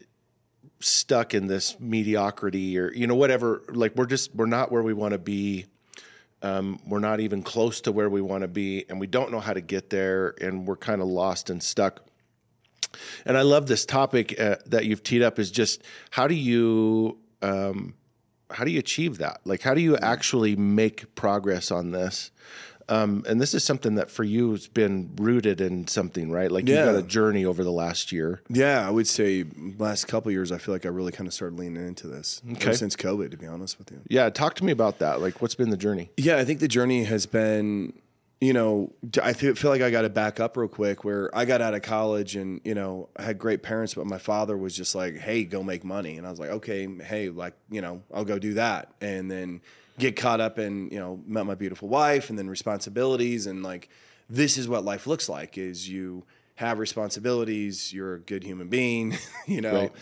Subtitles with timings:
[0.81, 3.63] stuck in this mediocrity or, you know, whatever.
[3.69, 5.67] Like, we're just, we're not where we want to be
[6.43, 9.41] um, we're not even close to where we want to be, and we don't know
[9.41, 12.03] how to get there, and we're kind of lost and stuck.
[13.27, 17.19] And I love this topic uh, that you've teed up is just how do you
[17.43, 17.95] um,
[18.51, 19.41] how do you achieve that?
[19.45, 22.31] Like, how do you actually make progress on this?
[22.89, 26.51] Um, and this is something that for you has been rooted in something, right?
[26.51, 28.43] Like you've got a journey over the last year.
[28.49, 29.45] Yeah, I would say
[29.79, 32.73] last couple years, I feel like I really kind of started leaning into this Okay.
[32.73, 34.01] since COVID, to be honest with you.
[34.09, 35.21] Yeah, talk to me about that.
[35.21, 36.11] Like, what's been the journey?
[36.17, 37.93] Yeah, I think the journey has been,
[38.41, 38.93] you know,
[39.23, 41.83] I feel, like I got to back up real quick where I got out of
[41.83, 45.45] college and, you know, I had great parents, but my father was just like, hey,
[45.45, 46.17] go make money.
[46.17, 48.95] And I was like, okay, hey, like, you know, I'll go do that.
[49.03, 49.61] And then
[49.99, 53.47] get caught up in, you know, met my beautiful wife and then responsibilities.
[53.47, 53.91] And like,
[54.31, 56.25] this is what life looks like is you
[56.55, 59.93] have responsibilities, you're a good human being, you know, Right.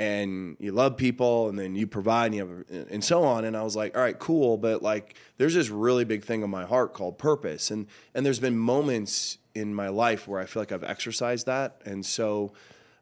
[0.00, 3.44] And you love people and then you provide and, you have, and so on.
[3.44, 4.56] And i was like all right cool.
[4.56, 7.70] But like there's this really big thing on my heart called purpose.
[7.70, 11.82] And and there's been moments in my life where i feel like i've exercised that.
[11.84, 12.54] And so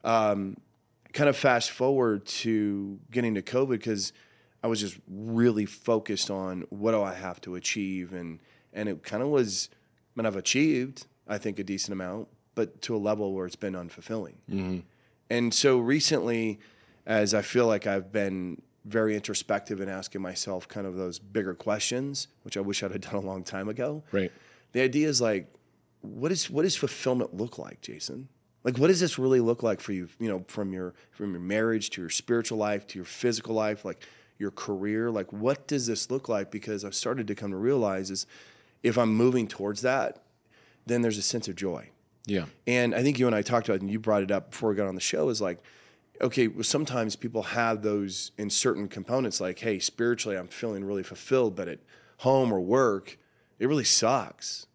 [0.03, 0.57] um,
[1.13, 4.13] kind of fast forward to getting to covid because
[4.65, 8.13] i was just really focused on what do i have to achieve?
[8.13, 8.41] And
[8.73, 12.27] and it kind of was i mean i've achieved i think a decent amount
[12.57, 14.35] but to a level where it's been unfulfilling.
[15.31, 16.59] And so recently,
[17.09, 21.55] as I feel like I've been very introspective in asking myself kind of those bigger
[21.55, 24.05] questions, which I wish I'd have done a long time ago.
[24.13, 24.31] Right.
[24.73, 25.53] The idea is like,
[26.03, 28.29] what is what does fulfillment look like, Jason?
[28.63, 30.09] Like, what does this really look like for you?
[30.21, 33.85] You know, from your from your marriage to your spiritual life to your physical life,
[33.85, 34.07] like
[34.39, 35.11] your career.
[35.11, 36.51] Like, what does this look like?
[36.51, 38.27] Because I've started to come to realize is,
[38.83, 40.23] if I'm moving towards that,
[40.87, 41.91] then there's a sense of joy.
[42.27, 42.45] Yeah.
[42.67, 44.71] And I think you and I talked about, it, and you brought it up before
[44.71, 45.63] we got on the show, is like,
[46.21, 51.03] okay, well, sometimes people have those in certain components, like, hey, spiritually, I'm feeling really
[51.03, 51.79] fulfilled, but at
[52.19, 53.19] home or work,
[53.59, 54.67] it really sucks,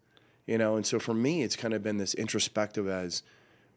[0.45, 0.75] you know.
[0.75, 3.23] And so for me, it's kind of been this introspective as,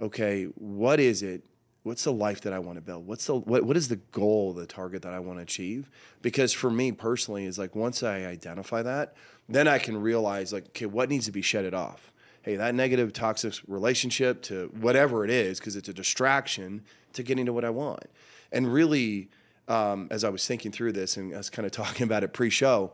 [0.00, 1.44] okay, what is it?
[1.82, 3.06] What's the life that I want to build?
[3.06, 5.88] What's the what, what is the goal, the target that I want to achieve?
[6.20, 9.14] Because for me personally, is like once I identify that,
[9.48, 12.12] then I can realize like, okay, what needs to be shedded off?
[12.46, 17.44] Hey, that negative toxic relationship to whatever it is, because it's a distraction to getting
[17.44, 18.04] to what I want.
[18.52, 19.30] And really,
[19.66, 22.32] um, as I was thinking through this and I was kind of talking about it
[22.32, 22.92] pre-show,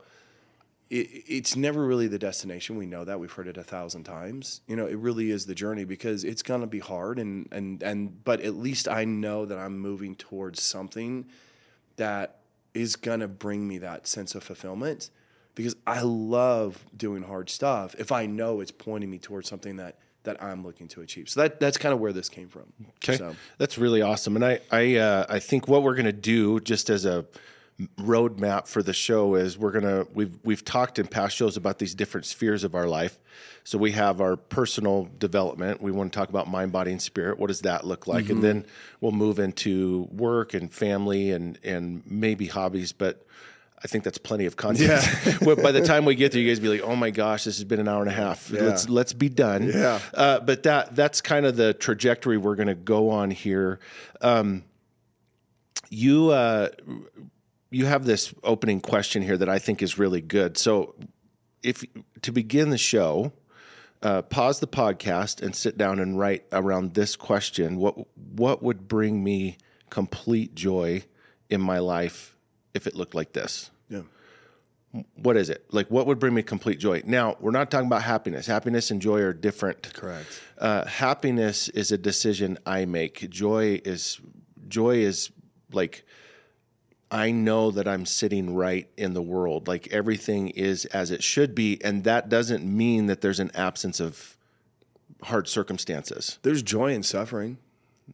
[0.88, 2.76] it, it's never really the destination.
[2.76, 4.62] We know that we've heard it a thousand times.
[4.66, 8.24] You know, it really is the journey because it's gonna be hard, and and and
[8.24, 11.26] but at least I know that I'm moving towards something
[11.96, 12.38] that
[12.72, 15.10] is gonna bring me that sense of fulfillment
[15.54, 19.98] because I love doing hard stuff if I know it's pointing me towards something that
[20.24, 21.28] that I'm looking to achieve.
[21.28, 22.72] So that that's kind of where this came from.
[22.98, 26.60] Okay, So, that's really awesome, and I I uh, I think what we're gonna do
[26.60, 27.26] just as a
[27.98, 31.94] roadmap for the show is we're gonna we've we've talked in past shows about these
[31.94, 33.18] different spheres of our life.
[33.64, 35.80] So we have our personal development.
[35.80, 37.38] We want to talk about mind, body, and spirit.
[37.38, 38.28] What does that look like?
[38.28, 38.66] And then
[39.00, 43.26] we'll move into work and family and and maybe hobbies, but.
[43.84, 45.02] I think that's plenty of content.
[45.42, 47.56] Well, By the time we get there, you guys be like, "Oh my gosh, this
[47.56, 48.50] has been an hour and a half.
[48.50, 49.98] Let's let's be done." Yeah.
[50.14, 53.80] Uh, but that that's kind of the trajectory we're going to go on here.
[54.20, 54.64] Um,
[55.90, 56.68] you uh,
[57.70, 60.56] you have this opening question here that I think is really good.
[60.58, 60.94] So,
[61.62, 61.84] if
[62.22, 63.32] to begin the show,
[64.02, 68.86] uh, pause the podcast and sit down and write around this question: what what would
[68.86, 69.58] bring me
[69.90, 71.02] complete joy
[71.50, 72.36] in my life
[72.74, 73.70] if it looked like this?
[73.88, 74.02] Yeah.
[75.16, 75.64] What is it?
[75.70, 77.02] Like, what would bring me complete joy?
[77.06, 78.46] Now, we're not talking about happiness.
[78.46, 79.94] Happiness and joy are different.
[79.94, 80.40] Correct.
[80.58, 83.28] Uh, happiness is a decision I make.
[83.30, 84.20] Joy is
[84.68, 85.30] joy is
[85.72, 86.04] like
[87.10, 89.68] I know that I'm sitting right in the world.
[89.68, 94.00] Like everything is as it should be, and that doesn't mean that there's an absence
[94.00, 94.36] of
[95.22, 96.38] hard circumstances.
[96.42, 97.58] There's joy in suffering.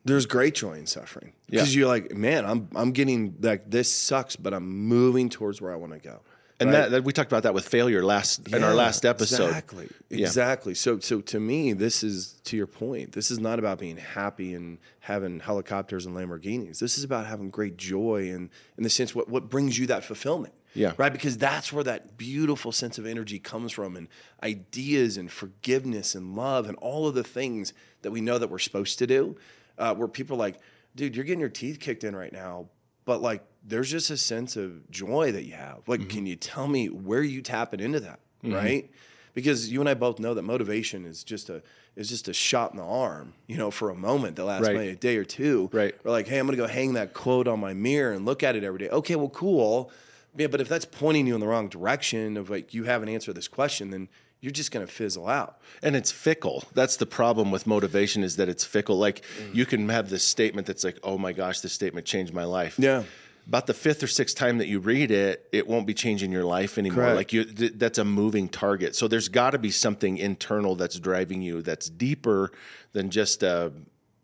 [0.05, 1.81] There's great joy in suffering because Yeah.
[1.81, 5.77] you're like, man, I'm I'm getting like this sucks, but I'm moving towards where I
[5.77, 6.21] want to go.
[6.61, 6.77] And Right?
[6.81, 9.47] that, that we talked about that with failure last in our last episode.
[9.49, 9.89] Exactly.
[10.11, 10.75] Exactly.
[10.75, 13.13] So so to me, this is to your point.
[13.13, 16.79] This is not about being happy and having helicopters and Lamborghinis.
[16.81, 20.03] This is about having great joy and in the sense what what brings you that
[20.05, 20.55] fulfillment.
[20.75, 20.93] Yeah.
[20.97, 21.13] Right.
[21.13, 24.09] Because that's where that beautiful sense of energy comes from and
[24.43, 27.73] ideas and forgiveness and love and all of the things
[28.03, 29.37] that we know that we're supposed to do.
[29.79, 30.57] Uh, where people are like,
[30.97, 32.67] dude, you're getting your teeth kicked in right now,
[33.05, 35.81] but like there's just a sense of joy that you have.
[35.87, 36.09] Like, Mm-hmm.
[36.11, 38.21] can you tell me where you tapping into that?
[38.43, 38.91] Right?
[39.35, 41.63] Because you and I both know that motivation is just a
[41.97, 44.77] is just a shot in the arm, you know, for a moment that lasts Right.
[44.77, 45.69] maybe a day or two.
[45.73, 45.95] Right.
[46.05, 48.55] We're like, hey, I'm gonna go hang that quote on my mirror and look at
[48.57, 48.89] it every day.
[48.89, 49.91] Okay, well, cool.
[50.37, 53.35] Yeah, but if that's pointing you in the wrong direction of like you haven't answered
[53.35, 54.09] this question, then
[54.41, 55.59] you're just gonna fizzle out.
[55.83, 59.89] and it's fickle that's the problem with motivation is that it's fickle like you can
[59.89, 63.03] have this statement that's like oh my gosh this statement changed my life Yeah.
[63.49, 66.45] about the fifth or sixth time that you read it it won't be changing your
[66.45, 67.17] life anymore Correct.
[67.17, 70.99] like you th- that's a moving target so there's got to be something internal that's
[71.01, 72.53] driving you that's deeper
[72.93, 73.73] than just a,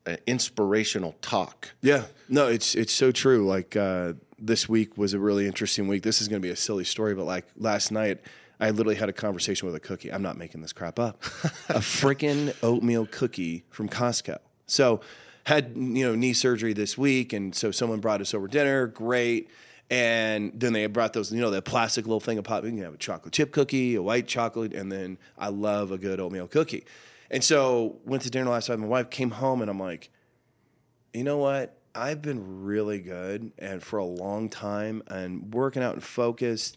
[0.07, 3.47] a inspirational talk Yeah, no, it's it's so true.
[3.47, 6.03] Like uh, this week was a really interesting week.
[6.03, 8.19] This is going to be a silly story, but like last night,
[8.61, 10.13] I literally had a conversation with a cookie.
[10.13, 11.23] I'm not making this crap up.
[11.69, 14.39] a freaking oatmeal cookie from Costco.
[14.67, 15.01] So
[15.45, 18.87] had you know knee surgery this week, and so someone brought us over dinner.
[18.87, 19.51] Great.
[19.91, 22.65] And then they brought those, you know, that plastic little thing of pop.
[22.65, 25.99] You can have a chocolate chip cookie, a white chocolate, and then I love a
[25.99, 26.87] good oatmeal cookie.
[27.31, 28.79] And so went to dinner last night.
[28.79, 30.11] My wife came home, and I'm like,
[31.13, 31.79] you know what?
[31.95, 36.77] I've been really good and for a long time and working out and focused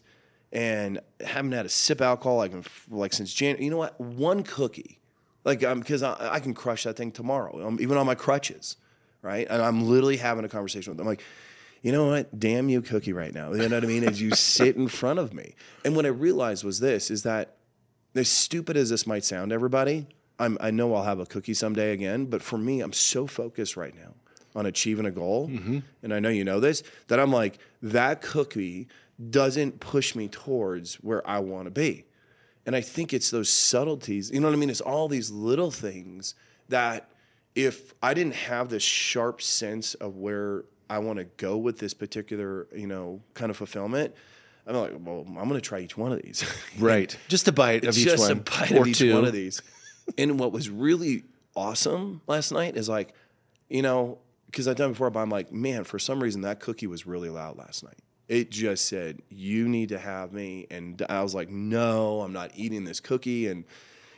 [0.52, 2.52] and haven't had a sip of alcohol like
[2.90, 3.64] like since January.
[3.64, 4.00] You know what?
[4.00, 4.98] One cookie,
[5.44, 8.76] like um, because I, I can crush that thing tomorrow, um, even on my crutches,
[9.22, 9.46] right?
[9.48, 11.22] And I'm literally having a conversation with them, like,
[11.82, 12.38] you know what?
[12.38, 13.52] Damn you, cookie, right now.
[13.52, 14.04] You know what I mean?
[14.04, 15.54] As you sit in front of me,
[15.84, 17.56] and what I realized was this: is that
[18.14, 20.06] as stupid as this might sound, everybody,
[20.38, 23.76] I'm, I know I'll have a cookie someday again, but for me, I'm so focused
[23.76, 24.14] right now
[24.56, 25.46] on achieving a goal,
[26.02, 28.88] and I know you know this, that I'm like, that cookie
[29.30, 32.04] doesn't push me towards where I want to be.
[32.66, 34.70] And I think it's those subtleties, you know what I mean?
[34.70, 36.34] It's all these little things
[36.68, 37.10] that
[37.54, 41.94] if I didn't have this sharp sense of where I want to go with this
[41.94, 44.14] particular, you know, kind of fulfillment,
[44.66, 46.44] I'm like, well, I'm going to try each one of these.
[46.78, 49.24] right just a bite of each just one a bite or of each two one
[49.24, 49.62] of these.
[50.18, 51.24] and what was really
[51.56, 53.14] awesome last night is like,
[53.68, 56.60] you know, because I've done it before, but I'm like, man, for some reason that
[56.60, 57.98] cookie was really loud last night.
[58.28, 60.66] It just said, you need to have me.
[60.70, 63.48] And I was like, no, I'm not eating this cookie.
[63.48, 63.64] And,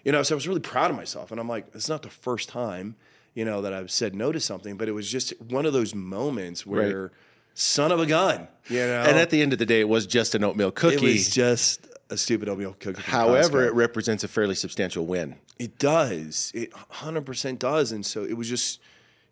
[0.04, 1.30] you know, so I was really proud of myself.
[1.30, 2.96] And I'm like, it's not the first time,
[3.34, 5.94] you know, that I've said no to something, but it was just one of those
[5.94, 7.12] moments where,
[7.54, 10.06] son of a gun, you know, and at the end of the day it was
[10.06, 10.96] just an oatmeal cookie.
[10.96, 13.02] it was just a stupid oatmeal cookie.
[13.02, 16.50] however it represents a fairly substantial win It does.
[16.54, 17.92] It 100% does.
[17.92, 18.80] And so it was just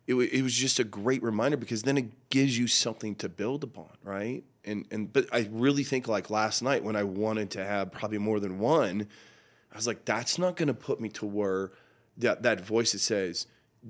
[0.05, 3.29] it, wa- it was just a great reminder because then it gives you something to
[3.29, 4.43] build upon, right?
[4.69, 8.19] And and but I really think like last night when I wanted to have probably
[8.19, 9.07] more than one,
[9.71, 11.71] I was like that's not going to put me to where
[12.17, 13.47] that that voice that says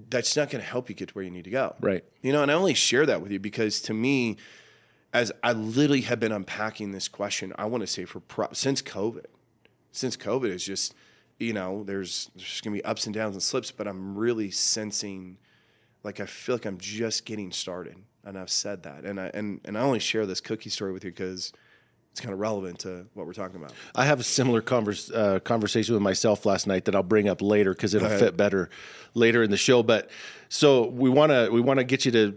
[0.09, 1.75] that's not going to help you get to where you need to go.
[1.81, 2.03] Right.
[2.21, 4.37] You know, and I only share that with you because to me
[5.13, 8.81] as I literally have been unpacking this question, I want to say for pro- since
[8.81, 9.25] COVID,
[9.91, 10.93] since COVID is just,
[11.39, 15.37] you know, there's there's gonna be ups and downs and slips, but I'm really sensing,
[16.03, 17.95] like I feel like I'm just getting started,
[18.25, 21.03] and I've said that, and I and and I only share this cookie story with
[21.03, 21.53] you because
[22.11, 23.71] it's kind of relevant to what we're talking about.
[23.95, 27.41] I have a similar converse, uh, conversation with myself last night that I'll bring up
[27.41, 28.69] later because it'll fit better
[29.13, 29.83] later in the show.
[29.83, 30.09] But
[30.49, 32.35] so we want to we want to get you to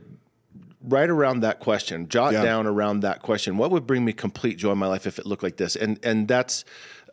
[0.85, 2.43] write around that question, jot Yeah.
[2.43, 3.57] down around that question.
[3.57, 5.75] What would bring me complete joy in my life if it looked like this?
[5.77, 6.65] And and that's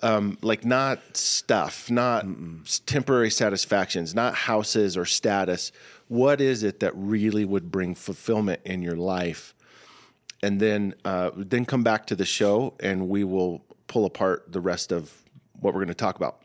[0.02, 2.26] um, like not stuff, not
[2.64, 5.72] s- temporary satisfactions, not houses or status.
[6.10, 9.56] What is it that really would bring fulfillment in your life?
[10.42, 14.62] and then uh, then come back to the show, and we will pull apart the
[14.62, 15.14] rest of
[15.60, 16.42] what we're going to talk about.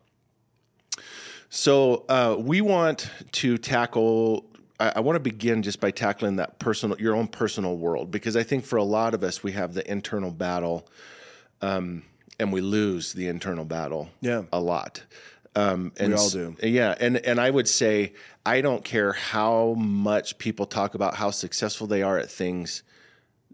[1.51, 4.47] So uh, we want to tackle.
[4.81, 8.37] I, I want to begin just by tackling that personal, your own personal world, because
[8.37, 10.89] I think for a lot of us, we have the internal battle,
[11.63, 12.03] um,
[12.41, 14.11] and we lose the internal battle.
[14.21, 14.43] Yeah.
[14.53, 15.03] a lot.
[15.57, 16.57] Um, and We all do.
[16.63, 21.31] Yeah, and and I would say I don't care how much people talk about how
[21.31, 22.83] successful they are at things.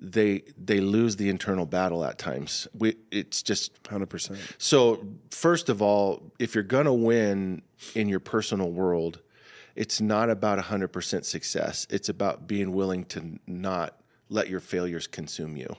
[0.01, 2.67] They they lose the internal battle at times.
[2.73, 4.41] We it's just Hundred percent.
[4.57, 7.63] so, first of all, if you're going to win
[7.95, 9.21] in your personal world,
[9.77, 11.87] it's not about 100% success.
[11.91, 15.77] It's about being willing to not let your failures consume you.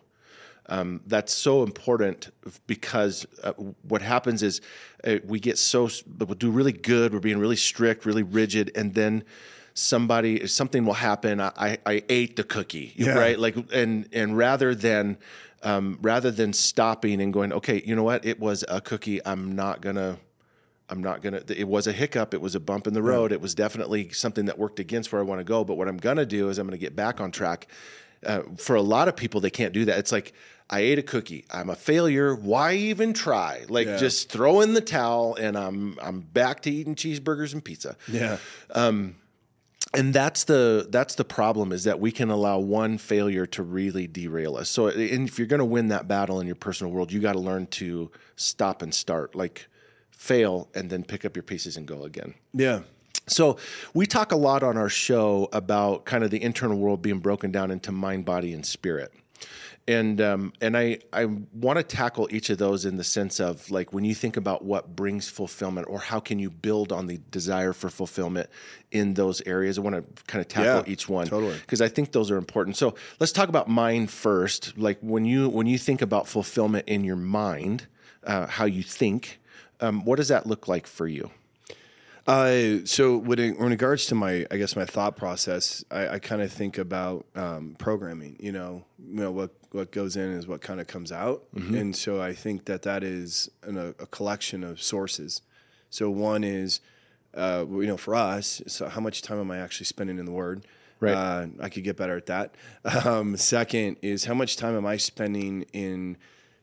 [0.69, 2.31] Um, that's so important
[2.67, 4.61] because uh, what happens is
[5.03, 8.93] uh, we get so, we'll do really good, we're being really strict, really rigid, and
[8.93, 9.23] then
[9.73, 11.39] somebody something will happen.
[11.41, 13.17] I i, ate the cookie Yeah.
[13.17, 13.39] right?
[13.39, 15.17] Like and and rather than
[15.63, 18.25] um, rather than stopping and going okay you know what?
[18.25, 19.25] It was a cookie.
[19.25, 20.17] I'm not gonna
[20.89, 22.33] i'm not gonna it was a hiccup.
[22.33, 23.31] It was a bump in the road.
[23.31, 25.63] It was definitely something that worked against where i want to go.
[25.63, 27.67] But what i'm gonna do is i'm gonna get back on track
[28.25, 29.97] uh, for a lot of people they can't do that.
[29.99, 30.33] It's like
[30.69, 31.43] i ate a cookie.
[31.51, 32.33] I'm a failure.
[32.33, 33.65] Why even try?
[33.67, 33.97] Like Yeah.
[33.97, 37.97] just throw in the towel and i'm i'm back to eating cheeseburgers and pizza.
[38.07, 38.37] Yeah.
[39.93, 44.07] and that's the that's the problem is that we can allow one failure to really
[44.07, 44.69] derail us.
[44.69, 47.33] So and if you're going to win that battle in your personal world you got
[47.33, 49.35] to learn to stop and start.
[49.35, 49.67] Like
[50.11, 52.35] fail and then pick up your pieces and go again.
[52.53, 52.81] Yeah.
[53.27, 53.57] So
[53.93, 57.51] we talk a lot on our show about kind of the internal world being broken
[57.51, 59.11] down into mind body and spirit
[59.87, 63.69] and um, and I I want to tackle each of those in the sense of
[63.71, 67.19] like when you think about what brings fulfillment or how can you build on the
[67.31, 68.47] desire for fulfillment
[68.91, 69.77] in those areas.
[69.79, 71.57] I want to kind of tackle Yeah, each one totally.
[71.57, 72.77] because I think those are important.
[72.77, 74.77] So let's talk about mind first.
[74.77, 77.87] Like when you when you think about fulfillment in your mind,
[78.23, 79.39] uh, how you think,
[79.79, 81.31] um, what does that look like for you?
[82.27, 86.19] Uh, so when in, in regards to my, I guess my thought process, I, I
[86.19, 88.37] kind of think about um, programming.
[88.39, 91.95] You know, you know what what goes in is what kind of comes out, and
[91.95, 95.41] so I think that that is an, a, a collection of sources.
[95.89, 96.81] So one is,
[97.33, 100.31] uh, you know, for us, so how much time am I actually spending in the
[100.31, 100.65] Word?
[100.99, 101.13] Right.
[101.13, 102.55] Uh, I could get better at that.
[103.05, 106.17] Um, second is how much time am I spending in,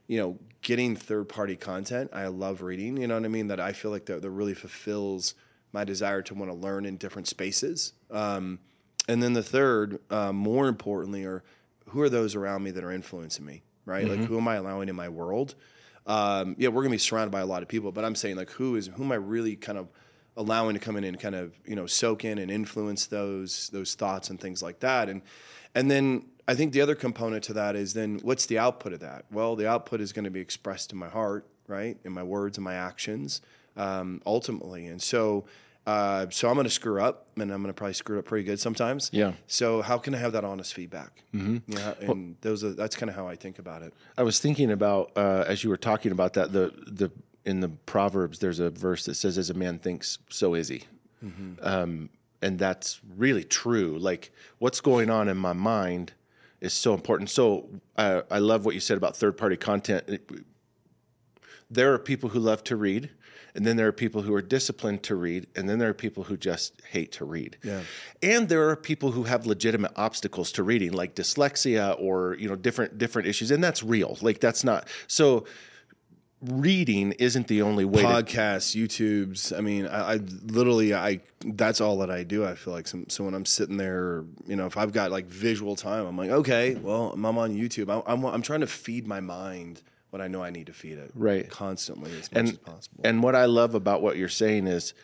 [0.07, 2.11] you know, getting third party content.
[2.13, 2.97] I love reading.
[2.97, 3.49] You know what I mean?
[3.49, 5.35] That I feel like that, that really fulfills
[5.79, 7.93] my desire to want to learn in different spaces.
[8.11, 8.59] Um,
[9.07, 11.45] and then the third, uh, more importantly, are
[11.91, 14.07] who are those around me that are influencing me, right?
[14.07, 15.55] Like who am I allowing in my world?
[16.07, 18.51] Um, yeah, we're gonna be surrounded by a lot of people, but I'm saying like
[18.51, 19.89] who is who am I really kind of
[20.37, 23.95] allowing to come in and kind of you know soak in and influence those those
[23.95, 25.23] thoughts and things like that, and
[25.75, 29.01] and then I think the other component to that is then what's the output of
[29.01, 29.27] that?
[29.31, 32.59] Well, the output is going to be expressed in my heart, right, in my words
[32.59, 33.41] and my actions,
[33.77, 35.45] um, ultimately, and so.
[35.89, 38.45] Uh, so I'm going to screw up, and I'm going to probably screw up pretty
[38.45, 39.09] good sometimes.
[39.11, 39.33] Yeah.
[39.47, 41.23] So how can I have that honest feedback?
[41.35, 41.73] Mm-hmm.
[41.73, 43.95] Yeah, and those are that's kind of how I think about it.
[44.19, 47.11] I was thinking about uh, as you were talking about that the the
[47.47, 50.83] in the Proverbs there's a verse that says as a man thinks so is he,
[51.63, 52.11] um,
[52.43, 53.99] and that's really true.
[53.99, 56.13] Like what's going on in my mind
[56.61, 57.31] is so important.
[57.31, 60.05] So uh, I love what you said about third party content.
[60.07, 60.31] It-
[61.71, 63.11] there are people who love to read,
[63.55, 66.25] and then there are people who are disciplined to read, and then there are people
[66.25, 67.57] who just hate to read.
[67.63, 67.83] Yeah.
[68.23, 72.57] And there are people who have legitimate obstacles to reading, like dyslexia or you know
[72.57, 74.19] different different issues, and that's real.
[74.21, 75.45] Like that's not so.
[76.41, 78.03] Reading isn't the only way.
[78.03, 79.59] to, podcasts, YouTubes.
[79.59, 82.45] I mean, I, I literally, I that's all that I do.
[82.47, 85.27] I feel like some, so when I'm sitting there, you know, if I've got like
[85.27, 87.91] visual time, I'm like, okay, well, I'm on YouTube.
[87.91, 90.99] I, I'm I'm trying to feed my mind what I know I need to feed
[90.99, 91.49] it, Right.
[91.51, 93.01] constantly as much and as possible.
[93.05, 94.95] and what I love about what you're saying is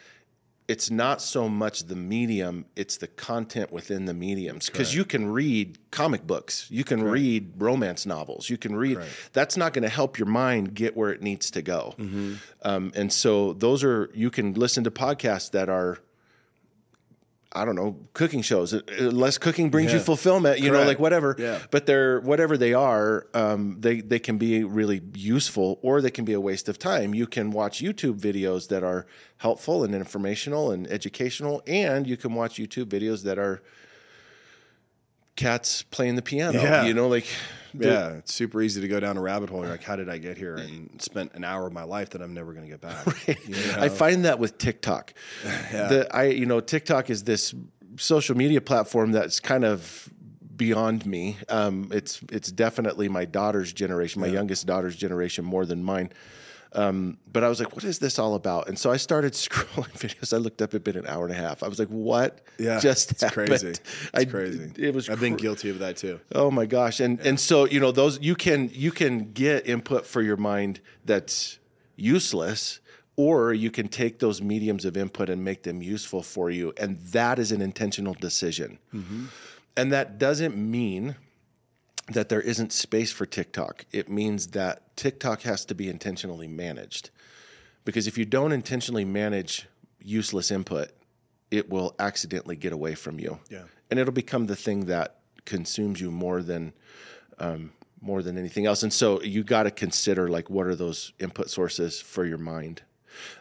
[0.67, 5.27] it's not so much the medium it's the content within the mediums because you can
[5.31, 8.99] read comic books you can read romance novels you can read
[9.35, 12.35] that's not going to help your mind get where it needs to go Mm-hmm.
[12.63, 15.99] um, and so those are you can listen to podcasts that are
[17.55, 18.75] I don't know, cooking shows.
[18.75, 21.37] Uh, Less cooking brings you fulfillment, you know, like whatever.
[21.39, 21.61] Yeah.
[21.71, 26.25] But they're whatever they are, um, they they can be really useful, or they can
[26.25, 27.15] be a waste of time.
[27.15, 29.07] You can watch YouTube videos that are
[29.37, 33.63] helpful and informational and educational, and you can watch YouTube videos that are
[35.37, 36.61] cats playing the piano.
[36.61, 36.85] Yeah.
[36.85, 37.27] You know, like
[37.79, 39.61] yeah, it's super easy to go down a rabbit hole.
[39.61, 40.57] You're like, how did I get here?
[40.57, 43.07] And spent an hour of my life that I'm never going to get back.
[43.47, 43.77] You know?
[43.79, 45.15] I find that with TikTok.
[45.75, 47.55] The I you know TikTok is this
[47.97, 50.09] social media platform that's kind of
[50.57, 51.37] beyond me.
[51.49, 56.11] Um, it's it's definitely my daughter's generation, my youngest daughter's generation, more than mine.
[56.77, 58.69] Um, but I was like, what is this all about?
[58.69, 60.33] And so I started scrolling videos.
[60.33, 61.63] I looked up, it'd been an hour and a half.
[61.63, 63.49] I was like, what Yeah, just it's happened?
[63.49, 63.69] crazy.
[63.69, 63.81] It's
[64.13, 64.73] I, crazy.
[64.77, 66.21] It was I've been guilty of that too.
[66.35, 67.01] Oh my gosh.
[67.01, 70.81] And and so, you know, those you can you can get input for your mind
[71.05, 71.59] that's
[71.97, 72.81] useless
[73.17, 76.99] or you can take those mediums of input and make them useful for you and
[77.13, 78.79] that is an intentional decision.
[79.77, 81.17] And that doesn't mean
[82.09, 83.87] that there isn't space for TikTok.
[83.93, 87.11] It means that TikTok has to be intentionally managed.
[87.85, 89.67] Because if you don't intentionally manage
[90.01, 90.91] useless input,
[91.51, 93.39] it will accidentally get away from you.
[93.49, 93.65] Yeah.
[93.91, 96.73] And it'll become the thing that consumes you more than
[97.39, 98.83] um, more than anything else.
[98.83, 102.83] And so you got to consider like what are those input sources for your mind.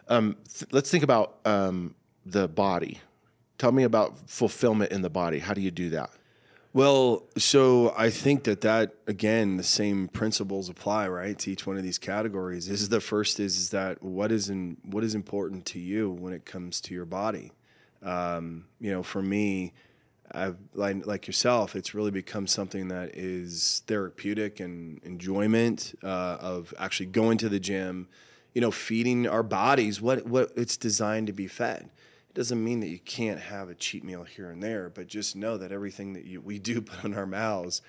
[0.08, 1.94] Um, th- let's think about um,
[2.24, 3.00] the body.
[3.58, 5.38] Tell me about fulfillment in the body.
[5.38, 6.10] How do you do that?
[6.74, 11.76] Well, so I think that that again, the same principles apply, right, to each one
[11.76, 12.66] of these categories.
[12.66, 16.10] This is the first is, is that what is in what is important to you
[16.10, 17.52] when it comes to your body.
[18.02, 19.72] Um, you know, for me,
[20.32, 26.74] I've like, like yourself, it's really become something that is therapeutic and enjoyment uh, of
[26.76, 28.08] actually going to the gym.
[28.52, 31.90] You know, feeding our bodies what what it's designed to be fed
[32.34, 35.56] doesn't mean that you can't have a cheat meal here and there, but just know
[35.56, 37.80] that everything that you, we do put in our mouths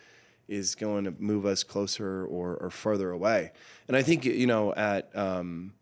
[0.47, 3.51] is going to move us closer or, or further away.
[3.87, 5.73] And I think you know at um,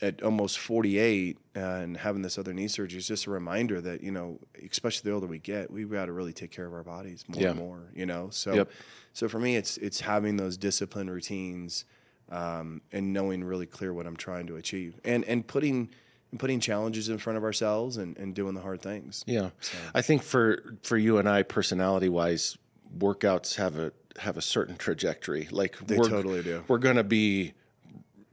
[0.00, 4.12] at almost 48 and having this other knee surgery is just a reminder that you
[4.12, 4.38] know
[4.70, 7.42] especially the older we get we've got to really take care of our bodies more
[7.42, 7.48] Yeah.
[7.50, 8.70] and more you know so Yep.
[9.12, 11.84] so for me it's it's having those disciplined routines
[12.30, 15.88] um, and knowing really clear what I'm trying to achieve and and putting
[16.30, 19.50] and putting challenges in front of ourselves and, and doing the hard things Yeah,
[19.94, 22.58] I think for for you and I, personality wise,
[22.96, 25.48] workouts have a have a certain trajectory.
[25.50, 26.64] Like They totally do.
[26.68, 27.54] We're gonna be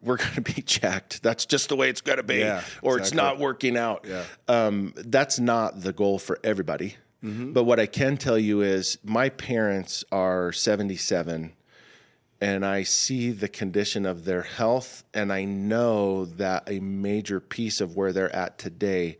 [0.01, 1.23] we're gonna be checked.
[1.23, 2.37] That's just the way it's gonna be.
[2.37, 4.05] Yeah, or it's not working out.
[4.07, 4.23] Yeah.
[4.47, 6.95] Um, that's not the goal for everybody.
[7.23, 7.53] Mm-hmm.
[7.53, 11.53] But what I can tell you is, my parents are seventy seven.
[12.41, 17.79] And I see the condition of their health, and I know that a major piece
[17.79, 19.17] of where they're at today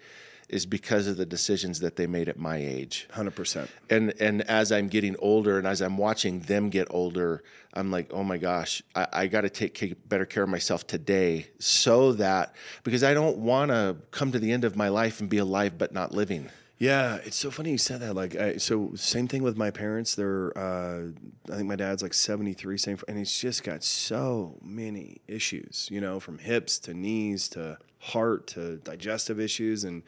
[0.50, 3.08] is because of the decisions that they made at my age.
[3.14, 7.92] 100% And and as I'm getting older, and as I'm watching them get older, I'm
[7.92, 12.14] like, oh my gosh, I, I got to take better care of myself today, so
[12.14, 15.38] that because I don't want to come to the end of my life and be
[15.38, 16.50] alive but not living.
[16.78, 18.16] Yeah, it's so funny you said that.
[18.16, 20.14] Like, I, so same thing with my parents.
[20.16, 21.04] They're, uh,
[21.50, 25.88] I think my dad's like seventy three, same, and he's just got so many issues.
[25.90, 30.04] You know, from hips to knees to heart to digestive issues, and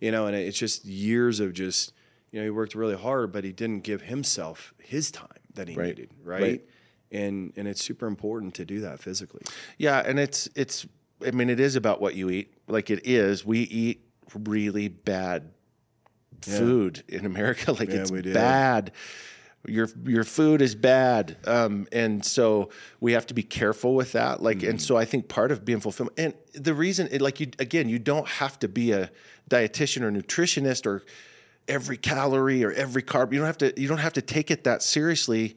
[0.00, 1.92] you know, and it's just years of just,
[2.32, 5.76] you know, he worked really hard, but he didn't give himself his time that he
[5.76, 5.86] Right.
[5.88, 6.42] needed, right?
[6.42, 6.64] Right.
[7.12, 9.42] And and it's super important to do that physically.
[9.78, 10.84] Yeah, and it's it's.
[11.24, 12.52] I mean, it is about what you eat.
[12.66, 13.44] Like it is.
[13.44, 14.02] We eat
[14.36, 15.50] really bad
[16.42, 17.72] food in America.
[17.78, 18.92] Like it's bad.
[19.66, 22.70] Your your food is bad, um, and so
[23.00, 24.40] we have to be careful with that.
[24.42, 24.70] Like, Mm-hmm.
[24.70, 27.88] and so I think part of being fulfilled, and the reason, it, like you again,
[27.88, 29.10] you don't have to be a
[29.50, 31.02] dietitian or nutritionist or
[31.66, 33.32] every calorie or every carb.
[33.32, 33.80] You don't have to.
[33.80, 35.56] You don't have to take it that seriously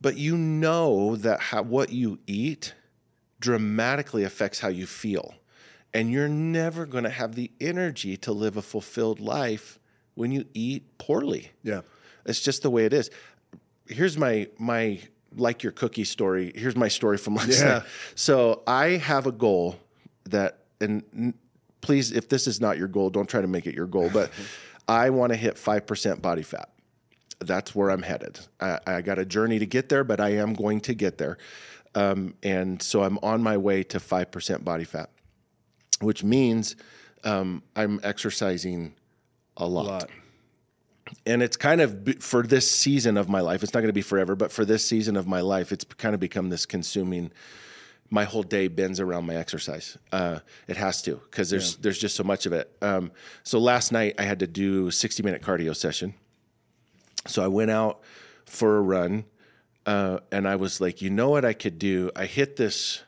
[0.00, 2.74] but you know that how, what you eat
[3.40, 5.34] dramatically affects how you feel.
[5.92, 9.78] And you're never going to have the energy to live a fulfilled life
[10.14, 11.50] when you eat poorly.
[11.62, 11.80] Yeah.
[12.26, 13.10] It's just the way it is.
[13.86, 15.00] Here's my my
[15.36, 16.52] like your cookie story.
[16.54, 17.64] Here's my story from last Yeah.
[17.78, 17.82] night.
[18.14, 19.76] So I have a goal
[20.24, 21.34] that and
[21.80, 24.30] please if this is not your goal, don't try to make it your goal, but
[24.88, 26.68] I want to hit 5% body fat
[27.42, 28.38] that's where I'm headed.
[28.60, 31.38] I, I got a journey to get there, but I am going to get there.
[31.94, 35.08] Um, and so I'm on my way to 5% body fat,
[36.02, 36.76] which means
[37.24, 38.94] um, I'm exercising
[39.56, 39.86] a lot.
[39.86, 40.10] A lot.
[41.26, 44.02] And it's kind of for this season of my life, it's not going to be
[44.02, 47.32] forever, but for this season of my life, it's kind of become this consuming.
[48.10, 49.96] My whole day bends around my exercise.
[50.12, 52.70] Uh, it has to because there's there's just so much of it.
[52.82, 53.12] Um,
[53.44, 56.14] so last night I had to do a 60 minute cardio session.
[57.26, 58.00] So I went out
[58.46, 59.24] for a run,
[59.86, 62.10] uh, and I was like, you know what I could do?
[62.16, 63.02] I hit this,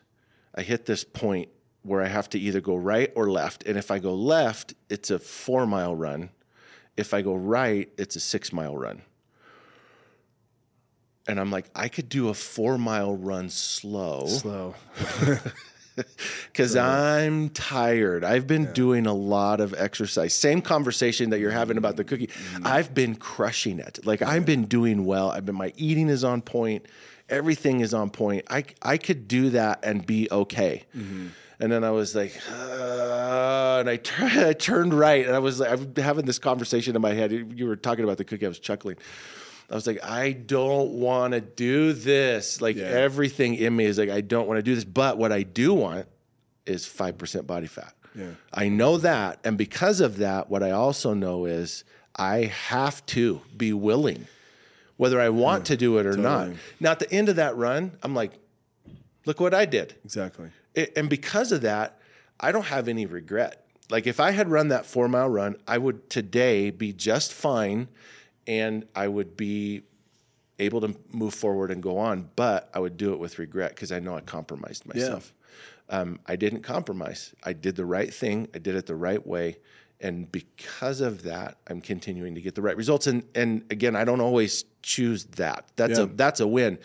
[0.55, 1.49] I hit this point
[1.83, 5.11] where I have to either go right or left, and if I go left, it's
[5.11, 6.29] a four mile run.
[6.95, 9.01] If I go right, it's a six mile run.
[11.27, 14.27] And I'm like, I could do a four mile run slow.
[14.27, 14.75] Slow.
[16.47, 18.23] because I'm tired.
[18.23, 20.33] I've been doing a lot of exercise.
[20.33, 22.27] Same conversation that you're having about the cookie.
[22.27, 22.65] Mm.
[22.65, 24.05] I've been crushing it.
[24.05, 25.29] Like I've been doing well.
[25.29, 26.85] I've been my eating is on point.
[27.29, 28.45] Everything is on point.
[28.49, 30.83] I I could do that and be okay.
[30.95, 31.27] Mm-hmm.
[31.63, 33.99] And then I was like, uh, and I,
[34.49, 37.31] I turned right, and I was like, I'm having this conversation in my head.
[37.55, 38.45] You were talking about the cookie.
[38.45, 38.97] I was chuckling.
[39.71, 42.59] I was like, I don't want to do this.
[42.61, 42.87] Like Yeah.
[42.87, 44.83] everything in me is like, I don't want to do this.
[44.83, 46.05] But what I do want
[46.65, 47.93] is 5% body fat.
[48.13, 48.31] Yeah.
[48.53, 49.39] I know that.
[49.45, 51.85] And because of that, what I also know is
[52.17, 54.27] I have to be willing,
[54.97, 56.49] whether I want to do it or not.
[56.81, 58.33] Now, at the end of that run, I'm like,
[59.25, 59.95] look what I did.
[60.03, 60.49] Exactly.
[60.75, 61.99] It, and because of that,
[62.39, 63.65] I don't have any regret.
[63.89, 67.89] Like if I had run that four mile run, I would today be just fine
[68.47, 69.83] and I would be
[70.59, 73.91] able to move forward and go on, but I would do it with regret because
[73.91, 75.33] I know I compromised myself.
[75.89, 77.33] Um, I didn't compromise.
[77.43, 78.47] I did the right thing.
[78.53, 79.57] I did it the right way.
[80.03, 83.07] And because of that, I'm continuing to get the right results.
[83.07, 85.65] And and again, I don't always choose that.
[85.77, 86.77] That's a that's a win.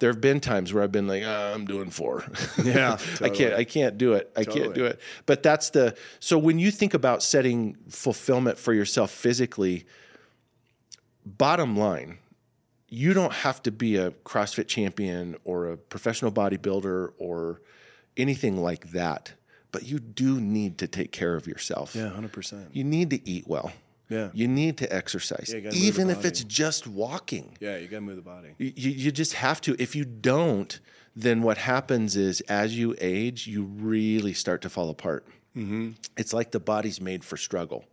[0.00, 2.24] There have been times where I've been like, "Ah, I'm doing four.
[2.64, 3.54] Yeah, I can't.
[3.54, 4.30] I can't do it.
[4.36, 5.00] I can't do it.
[5.24, 5.96] But that's the.
[6.18, 9.86] So when you think about setting fulfillment for yourself physically,
[11.24, 12.18] bottom line,
[12.88, 17.60] you don't have to be a CrossFit champion or a professional bodybuilder or
[18.16, 19.32] anything like that.
[19.74, 21.94] But you do need to take care of yourself.
[21.94, 22.68] Yeah, hundred percent.
[22.72, 23.72] You need to eat well.
[24.08, 24.28] Yeah.
[24.32, 27.56] You need to exercise, Yeah, you gotta move the even if it's just walking.
[27.58, 28.50] Yeah, you gotta move the body.
[28.58, 29.74] You, you you just have to.
[29.82, 30.78] If you don't,
[31.16, 35.26] then what happens is as you age, you really start to fall apart.
[35.56, 35.92] Mm-hmm.
[36.16, 37.84] It's like the body's made for struggle.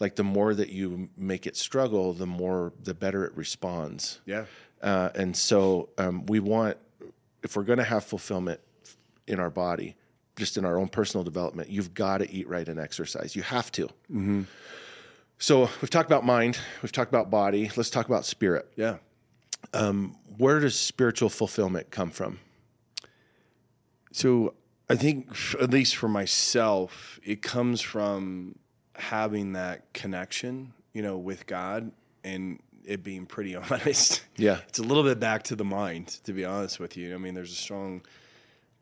[0.00, 4.20] Like the more that you make it struggle, the more, the better it responds.
[4.26, 4.46] Yeah.
[4.80, 6.76] Uh, and so um, we want,
[7.42, 8.60] if we're going to have fulfillment
[9.26, 9.94] in our body,
[10.36, 13.36] just in our own personal development, you've got to eat right and exercise.
[13.36, 13.86] You have to.
[14.10, 14.42] Mm-hmm.
[15.38, 17.70] So we've talked about mind, we've talked about body.
[17.76, 18.98] Let's talk about spirit Yeah.
[19.74, 22.38] Um, where does spiritual fulfillment come from?
[24.12, 24.54] So
[24.88, 28.56] I think, at least for myself, it comes from
[28.94, 31.92] having that connection, you know, with God
[32.24, 34.22] and it being pretty honest.
[34.36, 34.58] Yeah.
[34.68, 37.14] It's a little bit back to the mind, to be honest with you.
[37.14, 38.02] I mean, there's a strong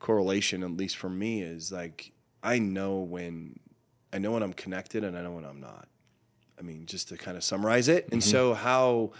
[0.00, 2.10] correlation, at least for me, is like
[2.42, 3.60] I know when
[4.12, 5.86] I know when I'm connected and I know when I'm not.
[6.58, 8.08] I mean, just to kind of summarize it.
[8.12, 9.12] And so how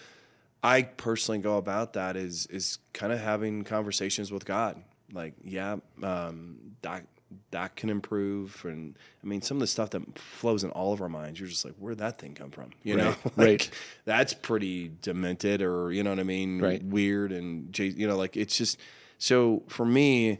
[0.63, 4.83] I personally go about that is is kind of having conversations with God.
[5.13, 7.07] Like, yeah, um, that
[7.53, 11.01] that can improve, and I mean, some of the stuff that flows in all of
[11.01, 12.71] our minds, you're just like, where'd that thing come from?
[12.83, 13.71] You know, Like, right.
[14.05, 16.83] That's pretty demented, or you know what I mean, Right.
[16.83, 18.79] Weird, and J- you know, like it's just
[19.19, 20.39] so for me.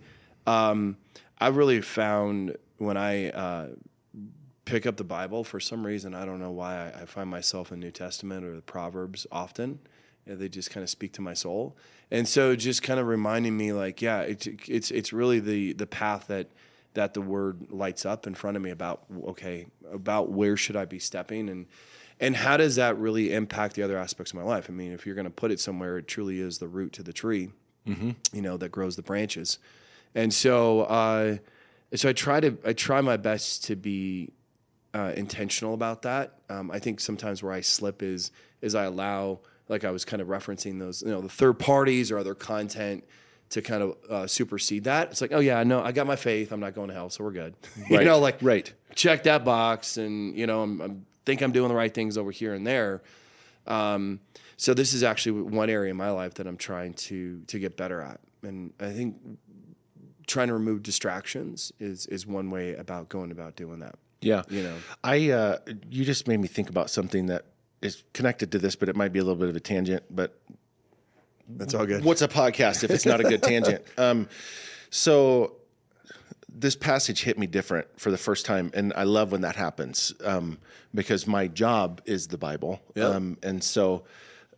[0.51, 0.97] Um,
[1.39, 3.69] I really found when I uh,
[4.65, 6.15] pick up the Bible for some reason.
[6.15, 9.79] I don't know why I, I find myself in New Testament or the Proverbs often.
[10.27, 11.77] Yeah, they just kind of speak to my soul,
[12.11, 15.87] and so just kind of reminding me, like, yeah, it's it's it's really the the
[15.87, 16.49] path that
[16.95, 20.85] that the Word lights up in front of me about okay about where should I
[20.85, 21.67] be stepping and
[22.21, 24.67] and how does that really impact the other aspects of my life?
[24.69, 27.03] I mean, if you're going to put it somewhere, it truly is the root to
[27.03, 27.51] the tree,
[28.33, 29.59] you know, that grows the branches.
[30.15, 31.37] And so, uh,
[31.95, 34.33] so I try to I try my best to be
[34.95, 36.39] uh, intentional about that.
[36.49, 40.21] Um, I think sometimes where I slip is is I allow, like I was kind
[40.21, 43.05] of referencing those, you know, the third parties or other content
[43.51, 45.11] to kind of uh, supersede that.
[45.11, 46.53] It's like, oh yeah, no, I got my faith.
[46.53, 47.55] I'm not going to hell, so we're good.
[47.89, 48.73] you Right, know, like right.
[48.95, 52.31] check that box, and you know, I'm, I'm think I'm doing the right things over
[52.31, 53.03] here and there.
[53.67, 54.21] Um,
[54.57, 57.77] so this is actually one area in my life that I'm trying to to get
[57.77, 59.17] better at, and I think
[60.31, 63.97] trying to remove distractions is is one way about going about doing that.
[64.21, 64.43] Yeah.
[64.49, 64.77] You know.
[65.03, 65.59] I uh,
[65.91, 67.47] you just made me think about something that
[67.83, 70.03] is connected to this, but it might be a little bit of a tangent.
[70.11, 70.39] But
[71.49, 72.05] That's all good.
[72.05, 73.83] what's a podcast if it's not a good tangent?
[73.99, 74.29] Um,
[74.91, 75.57] so
[76.53, 80.13] this passage hit me different for the first time, and I love when that happens
[80.25, 80.59] um,
[80.95, 83.05] because my job is the Bible, Yeah.
[83.09, 84.05] um, and so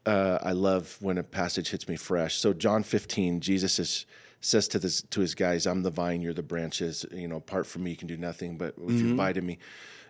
[0.06, 2.37] uh, I love when a passage hits me fresh.
[2.37, 4.06] So John 15, Jesus is,
[4.42, 7.07] says to this to his guys, "I'm the vine, you're the branches.
[7.11, 8.59] You know, apart from me, you can do nothing.
[8.59, 9.12] But if you mm-hmm.
[9.14, 9.59] abide in me."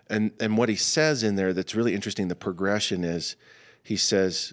[0.08, 2.28] And and what he says in there that's really interesting.
[2.28, 3.36] The progression is,
[3.82, 4.52] he says,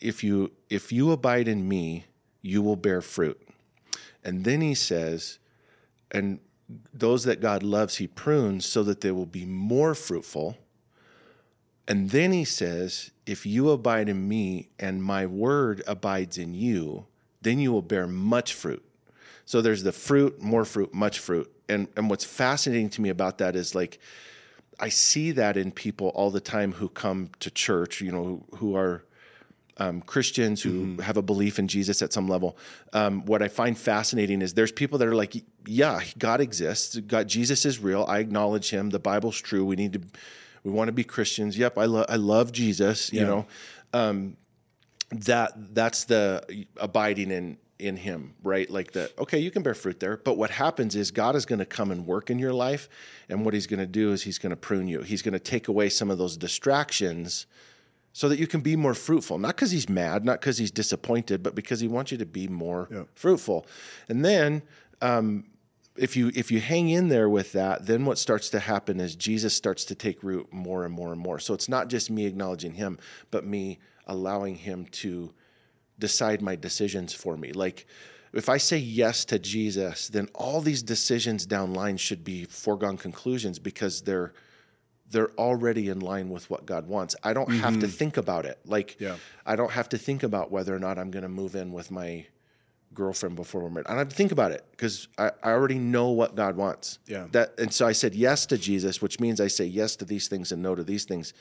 [0.00, 2.04] "If you if you abide in me,
[2.42, 3.40] you will bear fruit."
[4.24, 5.38] And then he says,
[6.10, 6.40] and
[6.92, 10.58] those that God loves, he prunes so that they will be more fruitful.
[11.88, 17.06] And then he says, if you abide in me and my word abides in you,
[17.40, 18.84] then you will bear much fruit.
[19.44, 21.50] So there's the fruit, more fruit, much fruit.
[21.68, 23.98] And and what's fascinating to me about that is like
[24.80, 28.56] I see that in people all the time who come to church, you know, who,
[28.56, 29.04] who are
[29.78, 31.02] um, Christians who Mm-hmm.
[31.02, 32.56] have a belief in Jesus at some level.
[32.92, 35.34] Um, what I find fascinating is there's people that are like,
[35.66, 36.96] yeah, God exists.
[36.96, 38.04] God, Jesus is real.
[38.08, 38.90] I acknowledge Him.
[38.90, 39.64] The Bible's true.
[39.64, 40.00] We need to,
[40.64, 41.56] we want to be Christians.
[41.56, 43.12] Yep, I love, I love Jesus.
[43.12, 43.26] You Yeah.
[43.26, 43.46] know,
[43.94, 44.36] um,
[45.10, 48.70] that that's the abiding in in Him, right?
[48.70, 49.18] Like that.
[49.18, 51.90] Okay, you can bear fruit there, but what happens is God is going to come
[51.90, 52.88] and work in your life,
[53.28, 55.02] and what He's going to do is He's going to prune you.
[55.02, 57.46] He's going to take away some of those distractions
[58.12, 59.38] so that you can be more fruitful.
[59.38, 62.46] Not because he's mad, not because he's disappointed, but because he wants you to be
[62.46, 63.66] more fruitful.
[64.08, 64.62] And then
[65.00, 65.44] um,
[65.96, 69.16] if you if you hang in there with that, then what starts to happen is
[69.16, 71.38] Jesus starts to take root more and more and more.
[71.38, 72.98] So it's not just me acknowledging him,
[73.30, 75.32] but me allowing him to
[76.02, 77.52] decide my decisions for me.
[77.52, 77.86] Like
[78.32, 82.96] if I say yes to Jesus, then all these decisions down line should be foregone
[82.96, 84.32] conclusions because they're
[85.10, 87.14] they're already in line with what God wants.
[87.22, 87.98] I don't have to mm-hmm.
[88.00, 88.58] think about it.
[88.64, 89.16] Like Yeah.
[89.46, 91.90] I don't have to think about whether or not I'm going to move in with
[91.90, 92.26] my
[92.94, 93.86] girlfriend before we're married.
[93.86, 96.98] I don't have to think about it because I, I already know what God wants.
[97.06, 97.26] Yeah.
[97.30, 100.26] That and so I said yes to Jesus, which means I say yes to these
[100.26, 101.32] things and no to these things.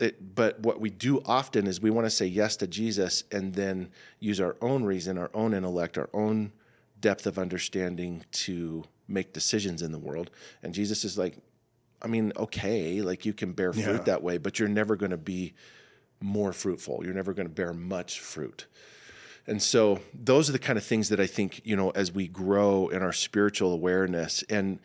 [0.00, 3.54] It, but what we do often is we want to say yes to Jesus and
[3.54, 6.52] then use our own reason, our own intellect, our own
[7.00, 10.30] depth of understanding to make decisions in the world.
[10.62, 11.36] And Jesus is like,
[12.02, 13.98] I mean, okay, like you can bear fruit Yeah.
[13.98, 15.54] that way, but you're never going to be
[16.20, 17.02] more fruitful.
[17.04, 18.66] You're never going to bear much fruit.
[19.46, 22.26] And so those are the kind of things that I think, you know, as we
[22.28, 24.80] grow in our spiritual awareness and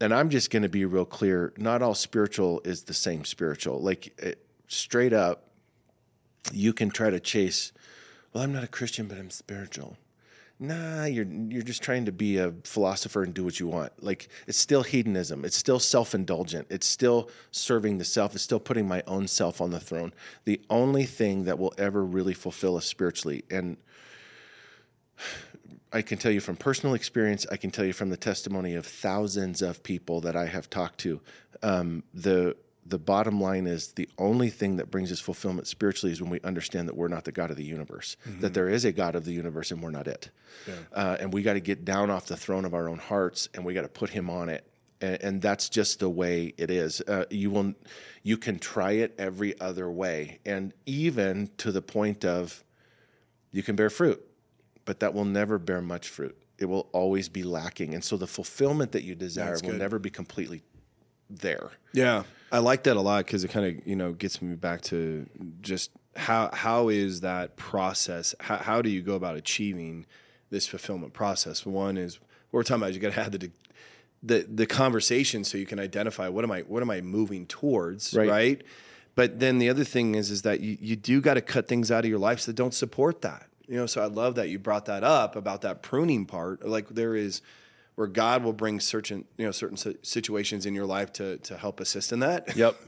[0.00, 3.80] and I'm just going to be real clear, not all spiritual is the same spiritual.
[3.80, 4.41] Like it,
[4.72, 5.48] straight up
[6.50, 7.72] you can try to chase,
[8.32, 9.96] well, I'm not a Christian, but I'm spiritual.
[10.58, 14.00] Nah, you're you're just trying to be a philosopher and do what you want.
[14.02, 15.44] Like it's still hedonism.
[15.44, 16.68] It's still self-indulgent.
[16.70, 18.34] It's still serving the self.
[18.34, 20.12] It's still putting my own self on the throne.
[20.44, 23.76] The only thing that will ever really fulfill us spiritually and
[25.94, 28.86] I can tell you from personal experience, I can tell you from the testimony of
[28.86, 31.20] thousands of people that I have talked to.
[31.62, 36.20] Um, the the bottom line is the only thing that brings us fulfillment spiritually is
[36.20, 38.92] when we understand that we're not the God of the universe, that there is a
[38.92, 40.30] God of the universe and we're not it.
[40.92, 43.64] Uh, and we got to get down off the throne of our own hearts and
[43.64, 44.66] we got to put Him on it.
[45.00, 47.00] And, and that's just the way it is.
[47.00, 47.74] Uh, you will,
[48.22, 52.64] you can try it every other way, and even to the point of
[53.50, 54.26] you can bear fruit
[54.84, 56.36] but that will never bear much fruit.
[56.58, 57.94] It will always be lacking.
[57.94, 60.62] And so the fulfillment that you desire will never be completely
[61.40, 61.70] there.
[61.92, 64.82] Yeah, I like that a lot because it kind of you know gets me back
[64.82, 65.26] to
[65.60, 68.34] just how how is that process?
[68.40, 70.06] How, how do you go about achieving
[70.50, 71.64] this fulfillment process?
[71.66, 72.18] One is
[72.50, 72.94] we're talking about.
[72.94, 73.50] You got to have the
[74.22, 78.14] the the conversation so you can identify what am I what am I moving towards,
[78.14, 78.28] Right.
[78.28, 78.62] right?
[79.14, 81.90] But then the other thing is is that you, you do got to cut things
[81.90, 83.46] out of your life that don't support that.
[83.68, 86.66] You know, so I love that you brought that up about that pruning part.
[86.66, 87.40] Like there is
[87.94, 91.80] where God will bring certain you know certain situations in your life to to help
[91.80, 92.56] assist in that.
[92.56, 92.76] Yep.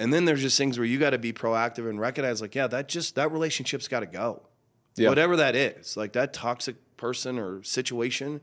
[0.00, 2.66] And then there's just things where you got to be proactive and recognize like, yeah,
[2.68, 4.42] that just that relationship's got to go.
[4.96, 5.10] Yeah.
[5.10, 8.40] Whatever that is, like that toxic person or situation,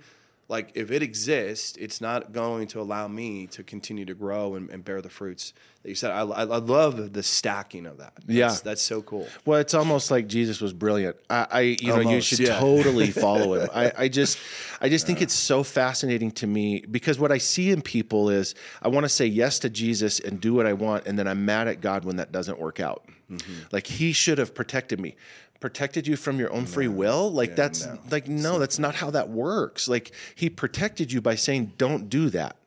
[0.50, 4.70] like if it exists, it's not going to allow me to continue to grow and,
[4.70, 5.52] and bear the fruits
[5.84, 6.12] that you said.
[6.12, 8.14] I, I, I love the stacking of that.
[8.16, 8.56] That's, Yeah.
[8.64, 9.28] that's so cool.
[9.46, 11.18] Well, it's almost like Jesus was brilliant.
[11.30, 12.60] I, I you know, you should yeah.
[12.60, 13.70] totally follow him.
[13.74, 14.40] I, I just,
[14.80, 18.56] I just think it's so fascinating to me because what I see in people is
[18.82, 21.44] I want to say yes to Jesus and do what I want, and then I'm
[21.46, 23.04] mad at God when that doesn't work out.
[23.30, 23.54] Mm-hmm.
[23.74, 25.16] Like He should have protected me.
[25.60, 27.32] Protected you from your own free will?
[27.32, 28.00] Like that's no.
[28.12, 29.88] like no, that's not how that works.
[29.88, 32.58] Like He protected you by saying, "Don't do that."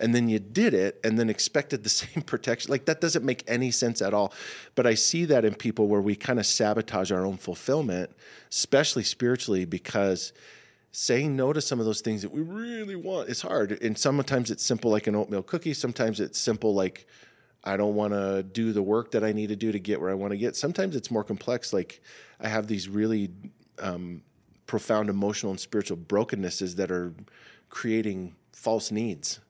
[0.00, 2.70] and then you did it and then expected the same protection.
[2.70, 4.32] Like that doesn't make any sense at all.
[4.74, 8.10] But I see that in people where we kind of sabotage our own fulfillment,
[8.50, 10.32] especially spiritually, because
[10.92, 13.80] saying no to some of those things that we really want is hard.
[13.82, 15.74] And sometimes it's simple like an oatmeal cookie.
[15.74, 17.06] Sometimes it's simple like
[17.62, 20.10] I don't want to do the work that I need to do to get where
[20.10, 20.56] I want to get.
[20.56, 21.72] Sometimes it's more complex.
[21.72, 22.02] Like
[22.40, 23.30] I have these really
[23.78, 24.22] um,
[24.66, 27.12] profound emotional and spiritual brokennesses that are
[27.68, 29.40] creating false needs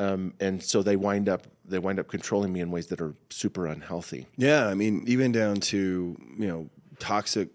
[0.00, 3.14] um, and so they wind up they wind up controlling me in ways that are
[3.28, 4.26] super unhealthy.
[4.36, 7.50] Yeah, I mean, even down to you know toxic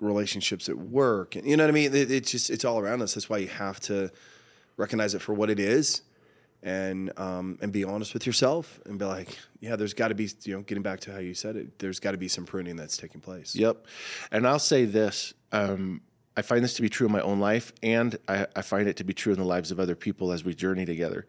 [0.00, 1.94] relationships at work, you know what I mean.
[1.94, 3.14] It, it's just it's all around us.
[3.14, 4.10] That's why you have to
[4.76, 6.02] recognize it for what it is,
[6.62, 10.28] and um, and be honest with yourself, and be like, yeah, there's got to be
[10.44, 11.78] you know getting back to how you said it.
[11.78, 13.54] There's got to be some pruning that's taking place.
[13.54, 13.86] Yep,
[14.30, 16.00] and I'll say this: um,
[16.36, 18.96] I find this to be true in my own life, and I, I find it
[18.96, 21.26] to be true in the lives of other people as we journey together.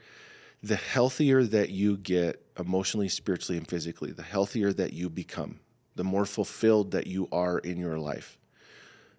[0.63, 5.59] The healthier that you get emotionally, spiritually, and physically, the healthier that you become,
[5.95, 8.37] the more fulfilled that you are in your life,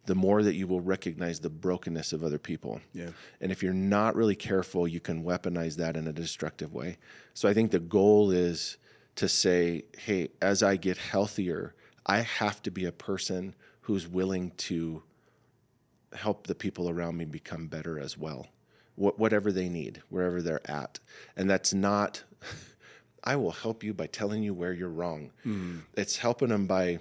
[0.09, 2.81] the more that you will recognize the brokenness of other people.
[2.94, 3.11] Yeah.
[3.42, 6.97] And if you're not really careful, you can weaponize that in a destructive way.
[7.35, 8.79] So I think the goal is
[9.16, 11.75] to say, hey, as I get healthier,
[12.07, 15.03] I have to be a person who's willing to
[16.14, 18.47] help the people around me become better as well,
[18.94, 21.01] Wh- whatever they need, wherever they're at.
[21.37, 22.25] And that's not,
[23.25, 25.33] I will help you by telling you where you're wrong.
[25.42, 25.81] Hmm.
[25.99, 27.01] It's helping them by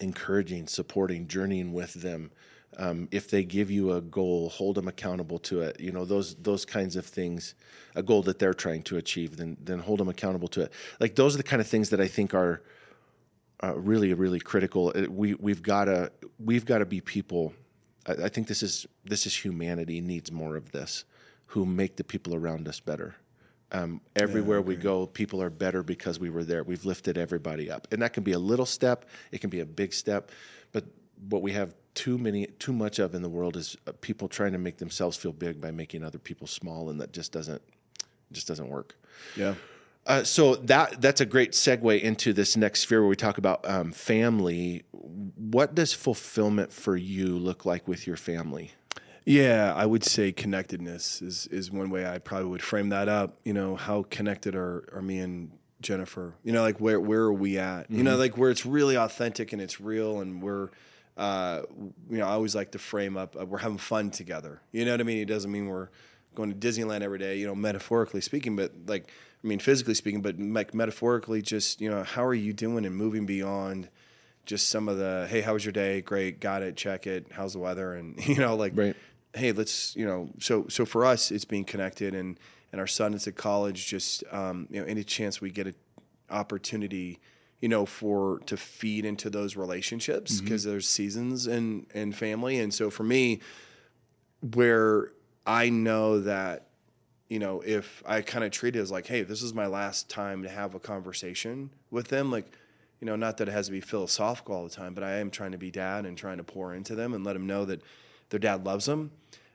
[0.00, 2.30] encouraging, supporting, journeying with them.
[2.78, 5.80] Um, if they give you a goal, hold them accountable to it.
[5.80, 7.54] You know those those kinds of things,
[7.94, 10.72] a goal that they're trying to achieve, then then hold them accountable to it.
[11.00, 12.62] Like those are the kind of things that I think are
[13.62, 14.92] uh, really really critical.
[14.94, 17.52] Uh, We we've got to we've got to be people.
[18.06, 21.04] I, I think this is this is humanity needs more of this,
[21.46, 23.16] who make the people around us better.
[23.72, 26.64] Um, everywhere we go, people are better because we were there.
[26.64, 29.04] We've lifted everybody up, and that can be a little step.
[29.30, 30.30] It can be a big step,
[30.72, 30.84] but
[31.28, 34.52] what we have too many, too much of in the world is uh, people trying
[34.52, 37.62] to make themselves feel big by making other people small, and that just doesn't,
[38.32, 38.96] just doesn't work.
[39.36, 39.54] Yeah.
[40.06, 43.68] Uh, so that that's a great segue into this next sphere where we talk about
[43.68, 44.82] um, family.
[44.92, 48.72] What does fulfillment for you look like with your family?
[49.24, 53.38] Yeah, I would say connectedness is is one way I probably would frame that up.
[53.44, 56.34] You know, how connected are are me and Jennifer?
[56.42, 57.90] You know, like where where are we at?
[57.90, 60.70] You know, like where it's really authentic and it's real, and we're,
[61.16, 61.62] uh,
[62.10, 64.60] you know, I always like to frame up uh, we're having fun together.
[64.72, 65.18] You know what I mean?
[65.18, 65.88] It doesn't mean we're
[66.34, 67.38] going to Disneyland every day.
[67.38, 69.10] You know, metaphorically speaking, but like
[69.42, 72.94] I mean, physically speaking, but like metaphorically, just you know, how are you doing and
[72.94, 73.88] moving beyond
[74.46, 76.00] just some of the hey, how was your day?
[76.00, 77.26] Great, got it, check it.
[77.32, 77.94] How's the weather?
[77.94, 78.96] And you know, like Right.
[79.34, 80.30] Hey, let's you know.
[80.38, 82.38] So so for us, it's being connected, and
[82.72, 83.86] and our son is at college.
[83.86, 85.74] Just um, you know, any chance we get an
[86.30, 87.18] opportunity,
[87.60, 92.72] you know, for to feed into those relationships because there's seasons and and family, and
[92.72, 93.40] so for me,
[94.40, 95.12] where
[95.46, 96.66] I know that
[97.30, 100.10] you know, if I kind of treat it as like, hey, this is my last
[100.10, 102.52] time to have a conversation with them, like,
[103.00, 105.30] you know, not that it has to be philosophical all the time, but I am
[105.30, 107.82] trying to be dad and trying to pour into them and let them know that
[108.30, 109.10] their dad loves them,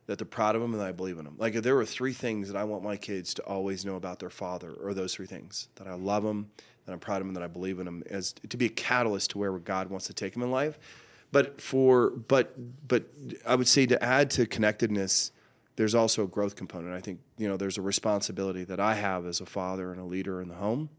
[0.06, 1.36] that they're proud of them, and that I believe in them.
[1.38, 4.20] Like, if there were three things that I want my kids to always know about
[4.20, 6.52] their father, or those three things that I love them,
[6.86, 9.32] that I'm proud of them, that I believe in them, as to be a catalyst
[9.32, 10.78] to where God wants to take them in life.
[11.32, 12.54] But for, but,
[12.88, 13.06] but
[13.46, 15.32] I would say to add to connectedness,
[15.76, 16.94] there's also a growth component.
[16.94, 20.06] I think you know there's a responsibility that I have as a father and a
[20.06, 20.90] leader in the home,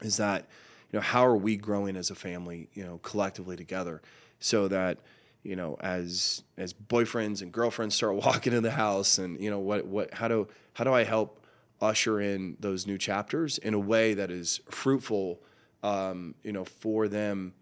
[0.00, 0.48] is that
[0.90, 4.02] you know how are we growing as a family, you know, collectively together,
[4.38, 4.98] so that
[5.42, 9.58] you know as as boyfriends and girlfriends start walking in the house, and you know
[9.58, 11.38] what what how do how do I help
[11.80, 15.40] usher in those new chapters in a way that is fruitful,
[15.82, 17.54] um, you know, for them.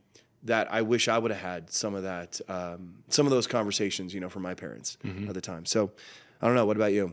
[0.45, 4.15] That I wish I would have had some of that, um, some of those conversations,
[4.15, 4.97] you know, from my parents
[5.29, 5.67] at the time.
[5.67, 5.91] So,
[6.41, 6.65] I don't know.
[6.65, 7.13] What about you?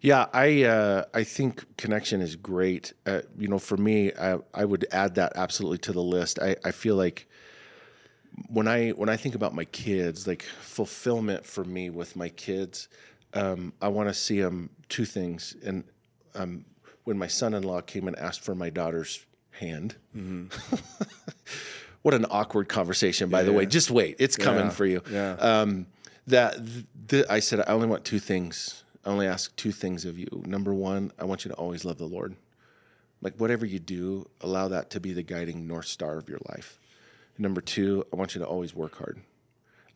[0.00, 2.94] Yeah, I uh, I think connection is great.
[3.04, 6.38] Uh, you know, for me, I, I would add that absolutely to the list.
[6.38, 7.28] I, I feel like
[8.48, 12.88] when I when I think about my kids, like fulfillment for me with my kids,
[13.34, 15.54] um, I want to see them two things.
[15.64, 15.84] And
[16.34, 16.64] um,
[17.04, 19.96] when my son-in-law came and asked for my daughter's hand,
[22.02, 23.66] what an awkward conversation, by the way.
[23.66, 25.02] Just wait, it's coming Yeah, for you.
[25.10, 25.32] yeah.
[25.34, 25.86] Um,
[26.26, 26.58] that
[27.08, 28.84] th- I said, I only want two things.
[29.04, 30.28] I only ask two things of you.
[30.46, 32.36] Number one, I want you to always love the Lord.
[33.20, 36.78] Like whatever you do, allow that to be the guiding north star of your life.
[37.38, 39.20] Number two, I want you to always work hard.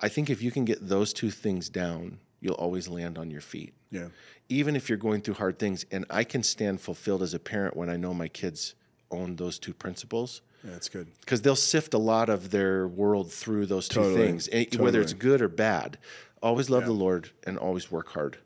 [0.01, 3.41] I think if you can get those two things down, you'll always land on your
[3.41, 3.73] feet.
[3.91, 4.09] Yeah.
[4.49, 7.77] Even if you're going through hard things, and I can stand fulfilled as a parent
[7.77, 8.75] when I know my kids
[9.11, 11.09] own those two principles Yeah, that's good.
[11.21, 14.17] because they'll sift a lot of their world through those two Totally.
[14.27, 15.99] things, and whether it's good or bad.
[16.43, 18.39] Always love the Lord and always work hard.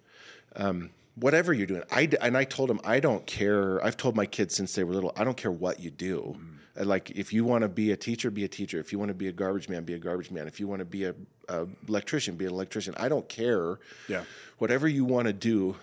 [0.57, 3.85] Um, whatever you're doing, I d- and I told them I don't care.
[3.85, 6.37] I've told my kids since they were little, I don't care what you do.
[6.39, 6.57] Mm.
[6.81, 8.79] Uh, Like if you want to be a teacher, be a teacher.
[8.81, 10.47] If you want to be a garbage man, be a garbage man.
[10.49, 11.15] If you want to be a,
[11.49, 12.95] a electrician, be an electrician.
[12.97, 13.79] I don't care.
[14.09, 14.25] Yeah.
[14.59, 15.77] Whatever you want to do,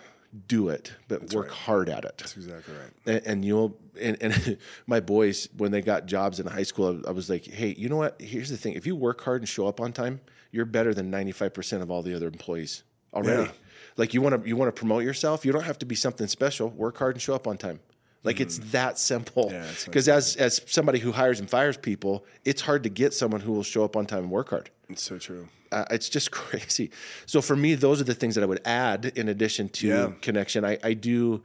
[0.48, 2.92] do it, but work hard at it That's exactly right.
[3.16, 7.10] and, and you'll and, and my boys when they got jobs in high school I,
[7.10, 9.48] I was like hey you know what here's the thing if you work hard and
[9.50, 10.20] show up on time
[10.52, 12.84] you're better than 95% of all the other employees
[13.14, 13.52] already Yeah.
[13.96, 16.28] like you want to you want to promote yourself you don't have to be something
[16.28, 17.80] special work hard and show up on time
[18.28, 19.52] like it's that simple Mm.
[19.52, 22.14] Yeah, because as as somebody who hires and fires people
[22.50, 25.04] it's hard to get someone who will show up on time and work hard It's
[25.10, 25.44] so true.
[25.72, 26.88] uh, it's just crazy.
[27.26, 30.12] So for me, those are the things that I would add in addition to Yeah.
[30.28, 30.60] connection.
[30.72, 31.44] I, I do.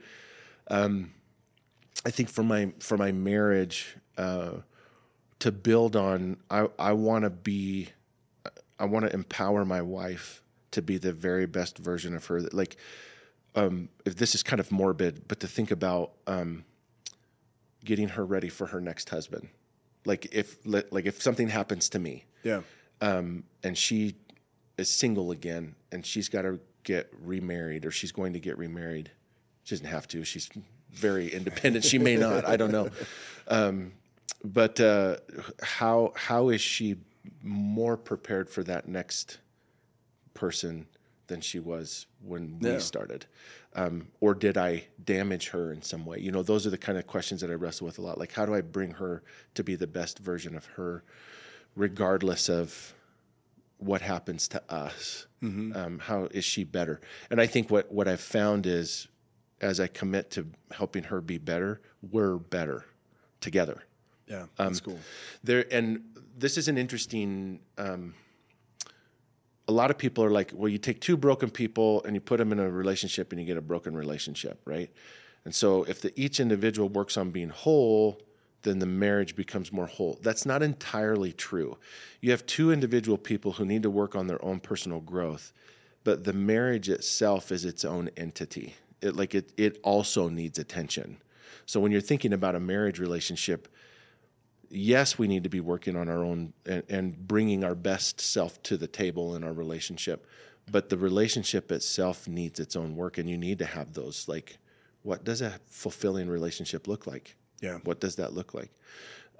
[0.76, 0.94] Um,
[2.08, 3.78] I think for my for my marriage
[4.16, 4.52] uh,
[5.40, 7.88] to build on, I I want to be,
[8.78, 12.40] I want to empower my wife to be the very best version of her.
[12.52, 12.76] Like,
[13.54, 16.64] um, if this is kind of morbid, but to think about um,
[17.84, 19.48] getting her ready for her next husband.
[20.04, 22.62] Like if like if something happens to me, Yeah.
[23.00, 24.16] um, and she
[24.78, 29.10] is single again and she's got to get remarried or she's going to get remarried.
[29.64, 30.24] She doesn't have to.
[30.24, 30.48] She's
[30.90, 31.84] very independent.
[31.84, 32.44] she may not.
[32.44, 32.90] I don't know.
[33.48, 33.92] Um,
[34.44, 35.16] but uh,
[35.62, 36.96] how how is she
[37.42, 39.38] more prepared for that next
[40.32, 40.86] person
[41.28, 43.26] than she was when we started?
[43.74, 46.18] Um, or did I damage her in some way?
[46.18, 48.18] You know, those are the kind of questions that I wrestle with a lot.
[48.18, 49.22] Like, how do I bring her
[49.54, 51.04] to be the best version of her,
[51.74, 52.94] regardless of
[53.78, 55.26] what happens to us?
[55.42, 57.00] Um, how is she better?
[57.30, 59.08] And I think what what I've found is,
[59.60, 62.84] as I commit to helping her be better, we're better
[63.40, 63.82] together
[64.28, 64.46] Yeah.
[64.56, 65.00] That's cool.
[65.42, 66.04] there and
[66.38, 68.14] this is an interesting um,
[69.68, 72.38] a lot of people are like well you take two broken people and you put
[72.38, 74.90] them in a relationship and you get a broken relationship right?
[75.44, 78.20] And so if the each individual works on being whole
[78.62, 80.20] then the marriage becomes more whole.
[80.22, 81.78] That's not entirely true.
[82.20, 85.52] You have two individual people who need to work on their own personal growth
[86.04, 88.74] but the marriage itself is its own entity.
[89.00, 91.18] It like it it also needs attention.
[91.66, 93.68] So when you're thinking about a marriage relationship
[94.72, 98.62] yes, we need to be working on our own and, and bringing our best self
[98.64, 100.26] to the table in our relationship.
[100.70, 104.28] But the relationship itself needs its own work, and you need to have those.
[104.28, 104.58] Like,
[105.02, 107.36] what does a fulfilling relationship look like?
[107.60, 107.78] Yeah.
[107.84, 108.70] What does that look like?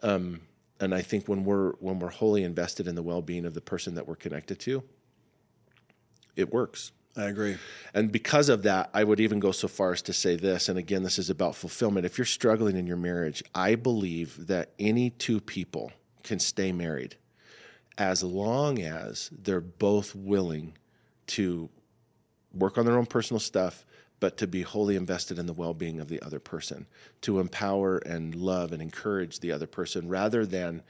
[0.03, 0.43] Um,
[0.81, 3.61] and I think when we're when we're wholly invested in the well being of the
[3.61, 4.83] person that we're connected to,
[6.35, 6.93] it works.
[7.17, 7.59] I agree.
[7.93, 10.79] And because of that, I would even go so far as to say this, and
[10.79, 12.07] again, this is about fulfillment.
[12.07, 15.93] If you're struggling in your marriage, I believe that any two people
[16.23, 17.17] can stay married
[17.99, 20.73] as long as they're both willing
[21.27, 21.69] to
[22.55, 23.85] work on their own personal stuff,
[24.19, 26.87] but to be wholly invested in the well being of the other person,
[27.21, 30.83] to empower and love and encourage the other person rather than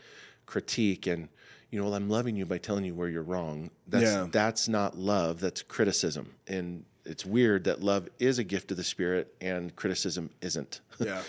[0.46, 1.28] critique and
[1.72, 3.70] you know, well, I'm loving you by telling you where you're wrong.
[3.88, 4.28] That's Yeah.
[4.30, 5.40] that's not love.
[5.40, 6.34] That's criticism.
[6.46, 10.80] And it's weird that love is a gift of the spirit and criticism isn't.
[11.00, 11.22] Yeah.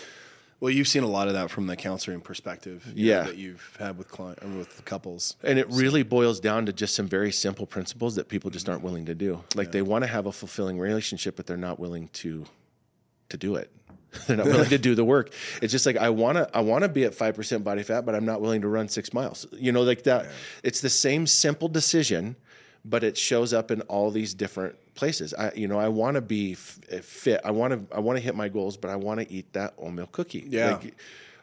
[0.60, 2.90] Well, you've seen a lot of that from the counseling perspective.
[2.94, 5.36] you know, that you've had with client with couples.
[5.42, 8.82] And it really boils down to just some very simple principles that people just aren't
[8.82, 9.42] willing to do.
[9.54, 12.44] Like they want to have a fulfilling relationship, but they're not willing to
[13.30, 13.70] to do it.
[14.26, 15.32] they're not willing to do the work.
[15.62, 18.14] It's just like I want to I want to be at 5% body fat, but
[18.14, 19.46] I'm not willing to run 6 miles.
[19.52, 20.26] You know, like that.
[20.62, 22.36] It's the same simple decision,
[22.84, 25.34] but it shows up in all these different places.
[25.34, 27.40] I you know, I want to be f- eh, fit.
[27.44, 29.74] I want to I want to hit my goals, but I want to eat that
[29.78, 30.44] oatmeal cookie.
[30.48, 30.72] Yeah.
[30.76, 30.94] Like,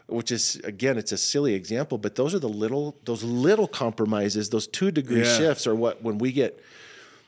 [0.08, 4.50] which is again it's a silly example but those are the little those little compromises
[4.50, 5.38] those two degree Yeah.
[5.38, 6.60] shifts are what when we get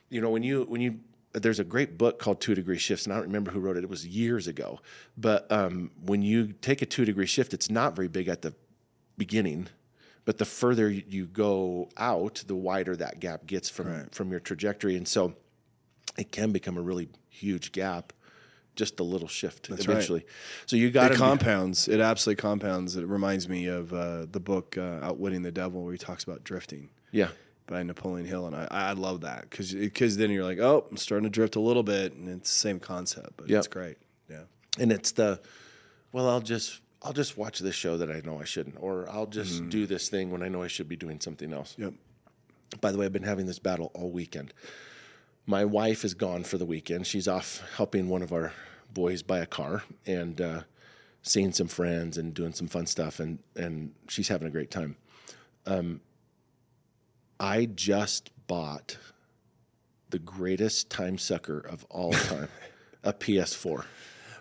[0.10, 1.00] you know when you when you
[1.34, 3.84] there's a great book called two degree shifts and i don't remember who wrote it.
[3.84, 4.80] It was years ago.
[5.18, 8.54] But um, when you take a two degree shift it's not very big at the
[9.18, 9.68] beginning
[10.26, 14.96] but the further you- go out the wider that gap gets from from your trajectory.
[14.96, 15.34] And so
[16.18, 18.14] it can become a really huge gap
[18.76, 19.80] just a little shift right.
[19.80, 20.26] eventually.
[20.66, 21.88] So you got It compounds.
[21.88, 22.96] It absolutely compounds.
[22.96, 26.44] It reminds me of uh, the book uh, Outwitting the Devil, where he talks about
[26.44, 26.90] drifting.
[27.12, 27.28] Yeah
[27.68, 30.98] by Napoleon Hill, and I, I love that because because then you're like, oh, I'm
[30.98, 33.58] starting to drift a little bit, and it's the same concept, but Yep.
[33.60, 33.98] it's great.
[34.30, 34.42] Yeah,
[34.80, 35.40] and it's the
[36.12, 39.26] well i'll just i'll just watch this show that i know i shouldn't or i'll
[39.26, 41.92] just do this thing when i know i should be doing something else yep.
[42.80, 44.54] by the way i've been having this battle all weekend
[45.46, 48.54] my wife is gone for the weekend she's off helping one of our
[48.94, 50.62] boys buy a car and uh,
[51.24, 54.96] seeing some friends and doing some fun stuff and and she's having a great time
[55.66, 56.00] um,
[57.40, 58.98] i just bought
[60.10, 62.50] the greatest time sucker of all time
[63.04, 63.86] a ps4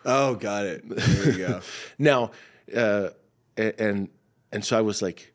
[0.05, 0.83] Oh, got it.
[0.89, 1.61] There you go.
[1.99, 2.33] now,
[2.75, 3.11] uh,
[3.57, 4.09] and
[4.51, 5.33] and so I was like,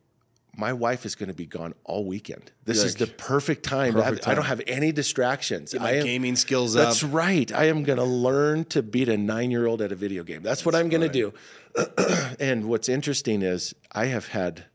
[0.56, 2.52] my wife is going to be gone all weekend.
[2.66, 3.94] This is the perfect time.
[3.94, 5.74] to have- perfect I don't have any distractions.
[5.74, 6.90] My I am, gaming skills That's up.
[6.90, 7.52] That's right.
[7.54, 10.44] I am going to learn to beat a nine-year-old at a video game.
[10.44, 11.34] That's, what I'm going to do.
[12.40, 14.66] and what's interesting is I have had.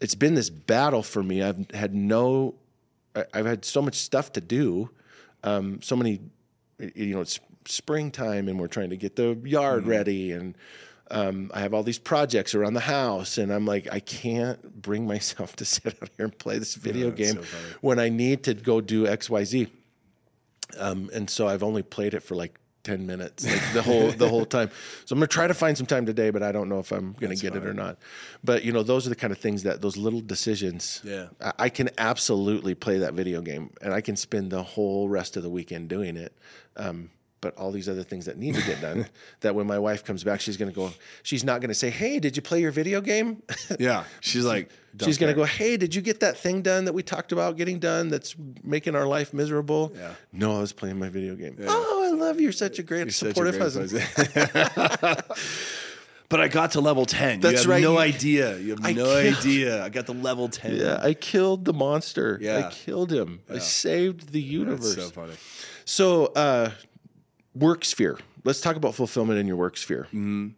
[0.00, 1.42] It's been this battle for me.
[1.42, 2.54] I've had no.
[3.34, 4.90] I've had so much stuff to do.
[5.42, 6.20] Um, so many,
[6.78, 10.54] you know, it's springtime and we're trying to get the yard ready and
[11.12, 15.06] Um, I have all these projects around the house, and I'm like, I can't bring
[15.14, 18.44] myself to sit out here and play this video that's game so when I need
[18.44, 19.72] to go do X, Y, Z.
[20.78, 24.28] Um, and so I've only played it for like ten minutes, like the whole the
[24.28, 24.70] whole time.
[25.04, 27.14] So I'm gonna try to find some time today, but I don't know if I'm
[27.20, 27.98] gonna get it or not.
[28.42, 31.00] But you know, those are the kind of things that those little decisions.
[31.04, 31.28] Yeah.
[31.40, 35.36] I, I can absolutely play that video game, and I can spend the whole rest
[35.36, 36.32] of the weekend doing it.
[36.76, 37.10] Um,
[37.40, 39.06] but all these other things that need to get done,
[39.40, 40.92] that when my wife comes back, she's gonna go.
[41.22, 43.42] She's not gonna say, "Hey, did you play your video game?"
[43.78, 44.04] Yeah.
[44.20, 44.68] She's like,
[45.04, 47.56] She's going to go, Hey, did you get that thing done that we talked about
[47.56, 49.92] getting done that's making our life miserable?
[49.94, 50.14] Yeah.
[50.32, 51.56] No, I was playing my video game.
[51.66, 52.44] Oh, I love you.
[52.44, 55.24] You're such a great, You're such a supportive great husband.
[56.30, 57.40] But I got to level 10.
[57.40, 57.82] That's you have right.
[57.82, 58.56] no idea.
[58.56, 59.84] You have I no can't- idea.
[59.84, 60.76] I got to level 10.
[60.76, 62.38] Yeah, I killed the monster.
[62.40, 62.58] Yeah.
[62.68, 63.40] I killed him.
[63.50, 64.94] I saved the universe.
[64.94, 65.32] That's so funny.
[65.84, 66.70] So, uh,
[67.56, 68.16] work sphere.
[68.44, 70.04] Let's talk about fulfillment in your work sphere.
[70.04, 70.50] Mm-hmm.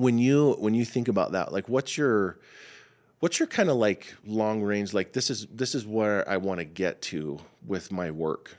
[0.00, 2.38] When you when you think about that, like, what's your
[3.20, 4.94] what's your kind of like long range?
[4.94, 8.56] Like, this is this is where I want to get to with my work.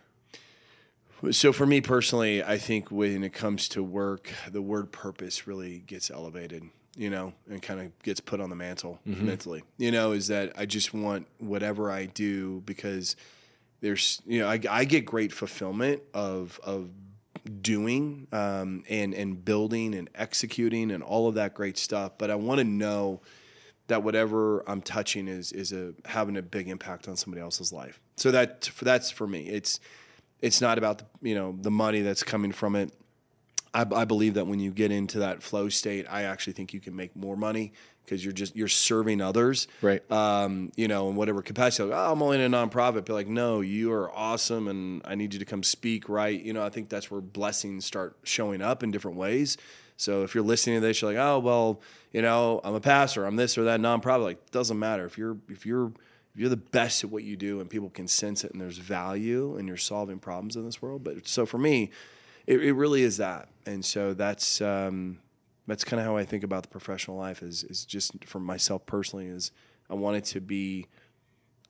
[1.31, 5.79] So for me personally, I think when it comes to work, the word purpose really
[5.79, 6.63] gets elevated,
[6.97, 9.63] you know, and kind of gets put on the mantle mentally.
[9.77, 13.15] You know, is that I just want whatever I do because
[13.81, 16.89] there's, you know, I, I get great fulfillment of of
[17.61, 22.13] doing um, and and building and executing and all of that great stuff.
[22.17, 23.21] But I want to know
[23.87, 27.99] that whatever I'm touching is is a having a big impact on somebody else's life.
[28.17, 29.47] So that that's for me.
[29.47, 29.79] It's
[30.43, 32.91] it's not about the, you know the money that's coming from it.
[33.73, 36.79] I, I believe that when you get into that flow state, I actually think you
[36.79, 37.73] can make more money
[38.03, 40.11] because you're just you're serving others, Right.
[40.11, 41.89] Um, you know, in whatever capacity.
[41.89, 43.05] Like, oh, I'm only in a nonprofit.
[43.05, 46.09] Be like, no, you are awesome, and I need you to come speak.
[46.09, 46.39] Right?
[46.39, 49.57] You know, I think that's where blessings start showing up in different ways.
[49.95, 51.81] So if you're listening to this, you're like, oh well,
[52.11, 54.23] you know, I'm a pastor, I'm this or that nonprofit.
[54.23, 55.93] Like, doesn't matter if you're if you're
[56.35, 59.55] you're the best at what you do and people can sense it and there's value
[59.55, 61.03] and you're solving problems in this world.
[61.03, 61.91] But so for me,
[62.47, 63.49] it, it really is that.
[63.65, 65.19] And so that's um,
[65.67, 68.85] that's kind of how I think about the professional life is is just for myself
[68.85, 69.51] personally is
[69.89, 70.87] I want it to be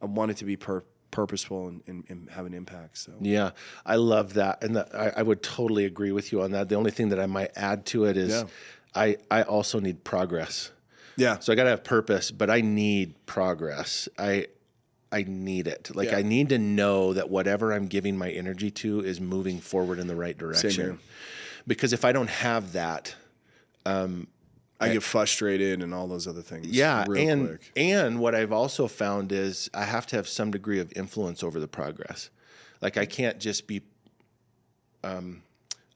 [0.02, 2.98] I want it to be pur- purposeful and, and, and have an impact.
[2.98, 3.52] So Yeah,
[3.86, 6.70] I love that, and that, I, I would totally agree with you on that.
[6.70, 8.44] The only thing that I might add to it is, Yeah.
[8.96, 10.72] I I also need progress.
[11.16, 14.10] yeah, So I got to have purpose, but I need progress.
[14.18, 14.48] I
[15.14, 15.92] I need it.
[15.96, 16.18] Like Yeah.
[16.18, 20.08] I need to know that whatever I'm giving my energy to is moving forward in
[20.08, 21.00] the right direction.
[21.68, 23.16] Because if I don't have that,
[23.86, 26.68] I get frustrated and all those other things.
[26.68, 27.72] yeah, and quick.
[27.76, 31.60] and what I've also found is I have to have some degree of influence over
[31.60, 32.30] the progress.
[32.82, 33.84] Like I can't just be
[35.04, 35.44] um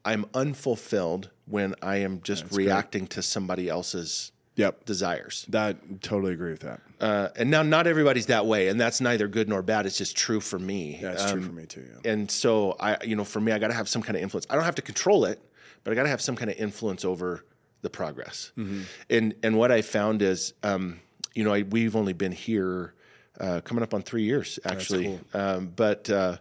[0.05, 5.45] I'm unfulfilled when I am just reacting to somebody else's Yep, desires.
[5.49, 6.81] that totally agree with that.
[6.99, 9.85] Uh, and now not everybody's that way, and that's neither good nor bad.
[9.85, 10.99] It's just true for me.
[11.01, 11.85] That's Um, true for me too.
[12.03, 12.11] Yeah.
[12.11, 14.45] And so I, you know, for me, I got to have some kind of influence.
[14.49, 15.39] I don't have to control it,
[15.83, 17.45] but I got to have some kind of influence over
[17.83, 18.51] the progress.
[18.57, 18.81] Mm-hmm.
[19.11, 20.99] And and what I found is, um,
[21.35, 22.95] you know, I, we've only been here
[23.39, 25.19] uh, coming up on three years actually.
[25.35, 26.37] Um, but uh,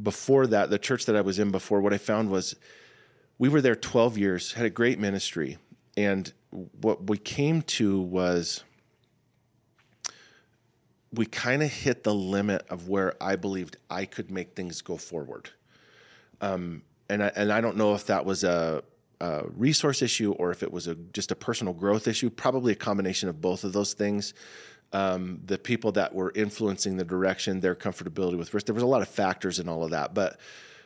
[0.00, 2.54] before that, the church that I was in before, what I found was
[3.38, 5.58] we were there 12 years, had a great ministry,
[5.96, 8.62] and what we came to was
[11.12, 14.96] we kind of hit the limit of where I believed I could make things go
[14.96, 15.50] forward.
[16.40, 18.82] Um, and I, and I don't know if that was a,
[19.20, 22.30] a resource issue or if it was a just a personal growth issue.
[22.30, 24.34] Probably a combination of both of those things.
[24.94, 28.66] Um, the people that were influencing the direction, their comfortability with risk.
[28.66, 30.38] There was a lot of factors in all of that, but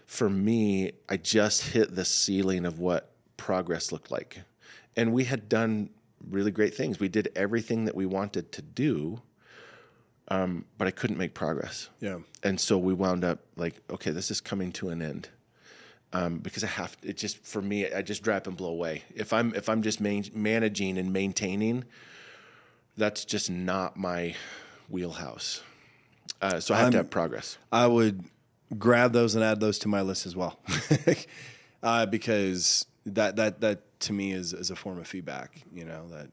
[0.06, 4.42] for me, I just hit the ceiling of what progress looked like,
[4.96, 5.90] and we had done
[6.28, 6.98] really great things.
[6.98, 9.20] We did everything that we wanted to do,
[10.28, 11.88] um, but I couldn't make progress.
[12.00, 12.18] Yeah.
[12.42, 15.28] And so we wound up like, okay, this is coming to an end.
[16.12, 19.02] Um, because I have it just for me, I just dry up and blow away.
[19.14, 21.84] If I'm if I'm just man- managing and maintaining,
[22.96, 24.34] that's just not my
[24.88, 25.62] wheelhouse.
[26.40, 27.58] Uh, so I have to have progress.
[27.72, 28.24] I would
[28.78, 30.60] grab those and add those to my list as well,
[31.82, 35.62] uh, because that that that to me is is a form of feedback.
[35.72, 36.28] You know that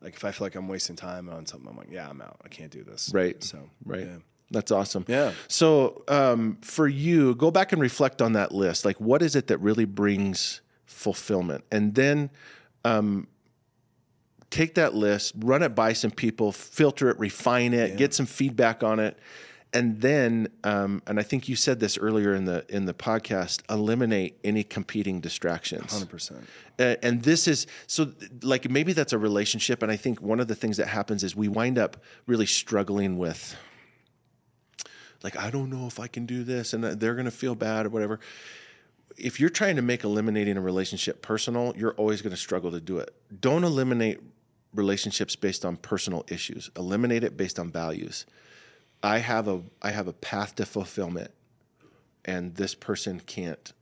[0.00, 2.40] like if I feel like I'm wasting time on something, I'm like, yeah, I'm out.
[2.44, 3.10] I can't do this.
[3.14, 3.42] Right.
[3.42, 4.06] So Right.
[4.06, 4.16] yeah.
[4.50, 5.04] That's awesome.
[5.08, 5.32] Yeah.
[5.48, 8.84] So um, for you, go back and reflect on that list.
[8.84, 11.64] Like, what is it that really brings fulfillment?
[11.72, 12.28] And then
[12.84, 13.28] um,
[14.50, 18.82] take that list, run it by some people, filter it, refine it, get some feedback
[18.82, 19.18] on it,
[19.72, 23.62] and then um, and I think you said this earlier in the in the podcast.
[23.70, 25.92] Eliminate any competing distractions.
[25.92, 26.46] Hundred percent.
[26.78, 28.12] Uh, and this is so
[28.42, 31.36] like maybe that's a relationship and i think one of the things that happens is
[31.36, 33.54] we wind up really struggling with
[35.22, 37.84] like i don't know if i can do this and they're going to feel bad
[37.84, 38.18] or whatever
[39.18, 42.80] if you're trying to make eliminating a relationship personal you're always going to struggle to
[42.80, 44.18] do it don't eliminate
[44.74, 48.24] relationships based on personal issues eliminate it based on values
[49.02, 51.30] i have a i have a path to fulfillment
[52.24, 53.72] and this person can't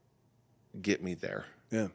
[0.80, 1.88] get me there Yeah.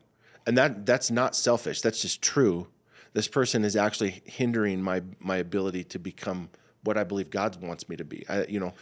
[0.45, 2.67] and that that's not selfish that's just true
[3.13, 6.49] this person is actually hindering my my ability to become
[6.83, 8.73] what i believe god wants me to be I, you know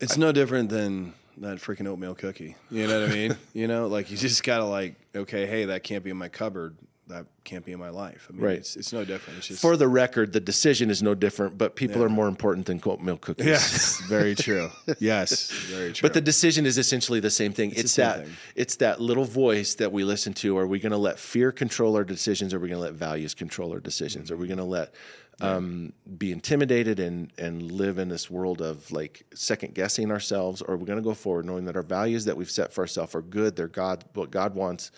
[0.00, 2.56] It's no different than that freaking oatmeal cookie.
[2.70, 3.36] You know what I mean?
[3.54, 6.76] you know, like you just gotta like, okay, hey, that can't be in my cupboard.
[7.08, 8.28] That can't be in my life.
[8.30, 8.56] I mean, Right.
[8.58, 9.38] it's, it's no different.
[9.38, 12.66] It's just for the record the decision is no different but people are more important
[12.66, 14.70] than oatmeal cookies yes, very true.
[14.98, 16.02] Yes, very true.
[16.08, 17.72] But the decision is essentially the same thing.
[17.72, 18.36] It's, the same that thing.
[18.56, 20.56] it's that little voice that we listen to.
[20.56, 22.54] Are we going to let fear control our decisions?
[22.54, 24.30] Or are we going to let values control our decisions?
[24.30, 24.94] Are we going to let
[25.40, 30.62] um, be intimidated and and live in this world of like second guessing ourselves?
[30.62, 32.80] Or are we going to go forward knowing that our values that we've set for
[32.82, 33.56] ourselves are good?
[33.56, 34.90] They're God, what God wants,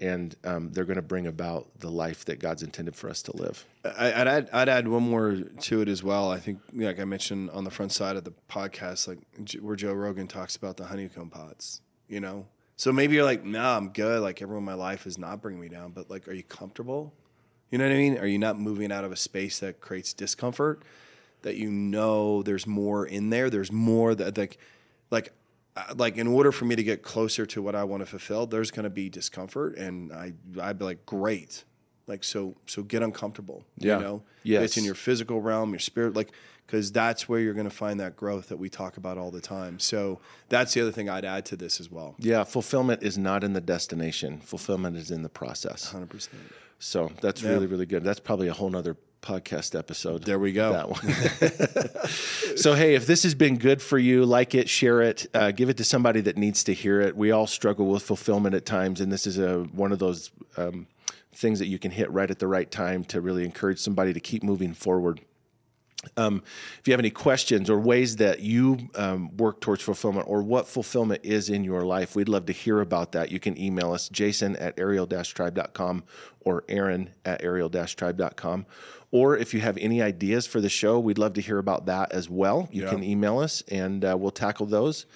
[0.00, 3.36] and um, they're going to bring about the life that God's intended for us to
[3.36, 3.64] live.
[3.84, 6.30] I, I'd add, I'd add one more to it as well.
[6.30, 9.18] I think, like I mentioned on the front side of the podcast, like
[9.60, 11.80] where Joe Rogan talks about the honeycomb pots.
[12.08, 12.46] You know,
[12.76, 14.22] so maybe you're like, nah, I'm good.
[14.22, 15.90] Like everyone in my life is not bringing me down.
[15.90, 17.12] But like, are you comfortable?
[17.70, 18.18] You know what I mean?
[18.18, 20.82] Are you not moving out of a space that creates discomfort?
[21.42, 23.50] That you know there's more in there.
[23.50, 24.58] There's more that like,
[25.10, 25.32] like.
[25.96, 28.70] Like in order for me to get closer to what I want to fulfill, there's
[28.70, 31.64] going to be discomfort, and I I'd be like, great,
[32.06, 33.64] like so so get uncomfortable.
[33.76, 33.98] Yeah.
[33.98, 34.62] You know, Yes.
[34.64, 36.30] it's in your physical realm, your spirit, like
[36.66, 39.40] because that's where you're going to find that growth that we talk about all the
[39.40, 39.78] time.
[39.78, 40.20] So
[40.50, 42.14] that's the other thing I'd add to this as well.
[42.18, 44.38] Yeah, fulfillment is not in the destination.
[44.40, 45.90] Fulfillment is in the process.
[45.90, 46.36] Hundred percent.
[46.78, 48.04] So that's really, really good.
[48.04, 50.24] That's probably a whole nother podcast episode.
[50.24, 50.72] There we go.
[50.72, 52.56] That one.
[52.56, 55.68] so, hey, if this has been good for you, like it, share it, uh, give
[55.68, 57.16] it to somebody that needs to hear it.
[57.16, 60.86] We all struggle with fulfillment at times, and this is a one of those um,
[61.32, 64.20] things that you can hit right at the right time to really encourage somebody to
[64.20, 65.20] keep moving forward.
[66.16, 66.42] Um,
[66.78, 70.66] if you have any questions or ways that you um, work towards fulfillment or what
[70.66, 73.30] fulfillment is in your life, we'd love to hear about that.
[73.30, 76.04] You can email us, jason at ariel-tribe.com
[76.40, 78.66] or aaron at ariel-tribe.com.
[79.10, 82.12] Or if you have any ideas for the show, we'd love to hear about that
[82.12, 82.68] as well.
[82.70, 82.90] You Yeah.
[82.90, 85.06] can email us and uh, we'll tackle those.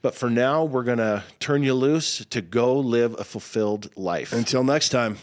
[0.00, 4.32] But for now, we're going to turn you loose to go live a fulfilled life.
[4.32, 5.16] Until next time.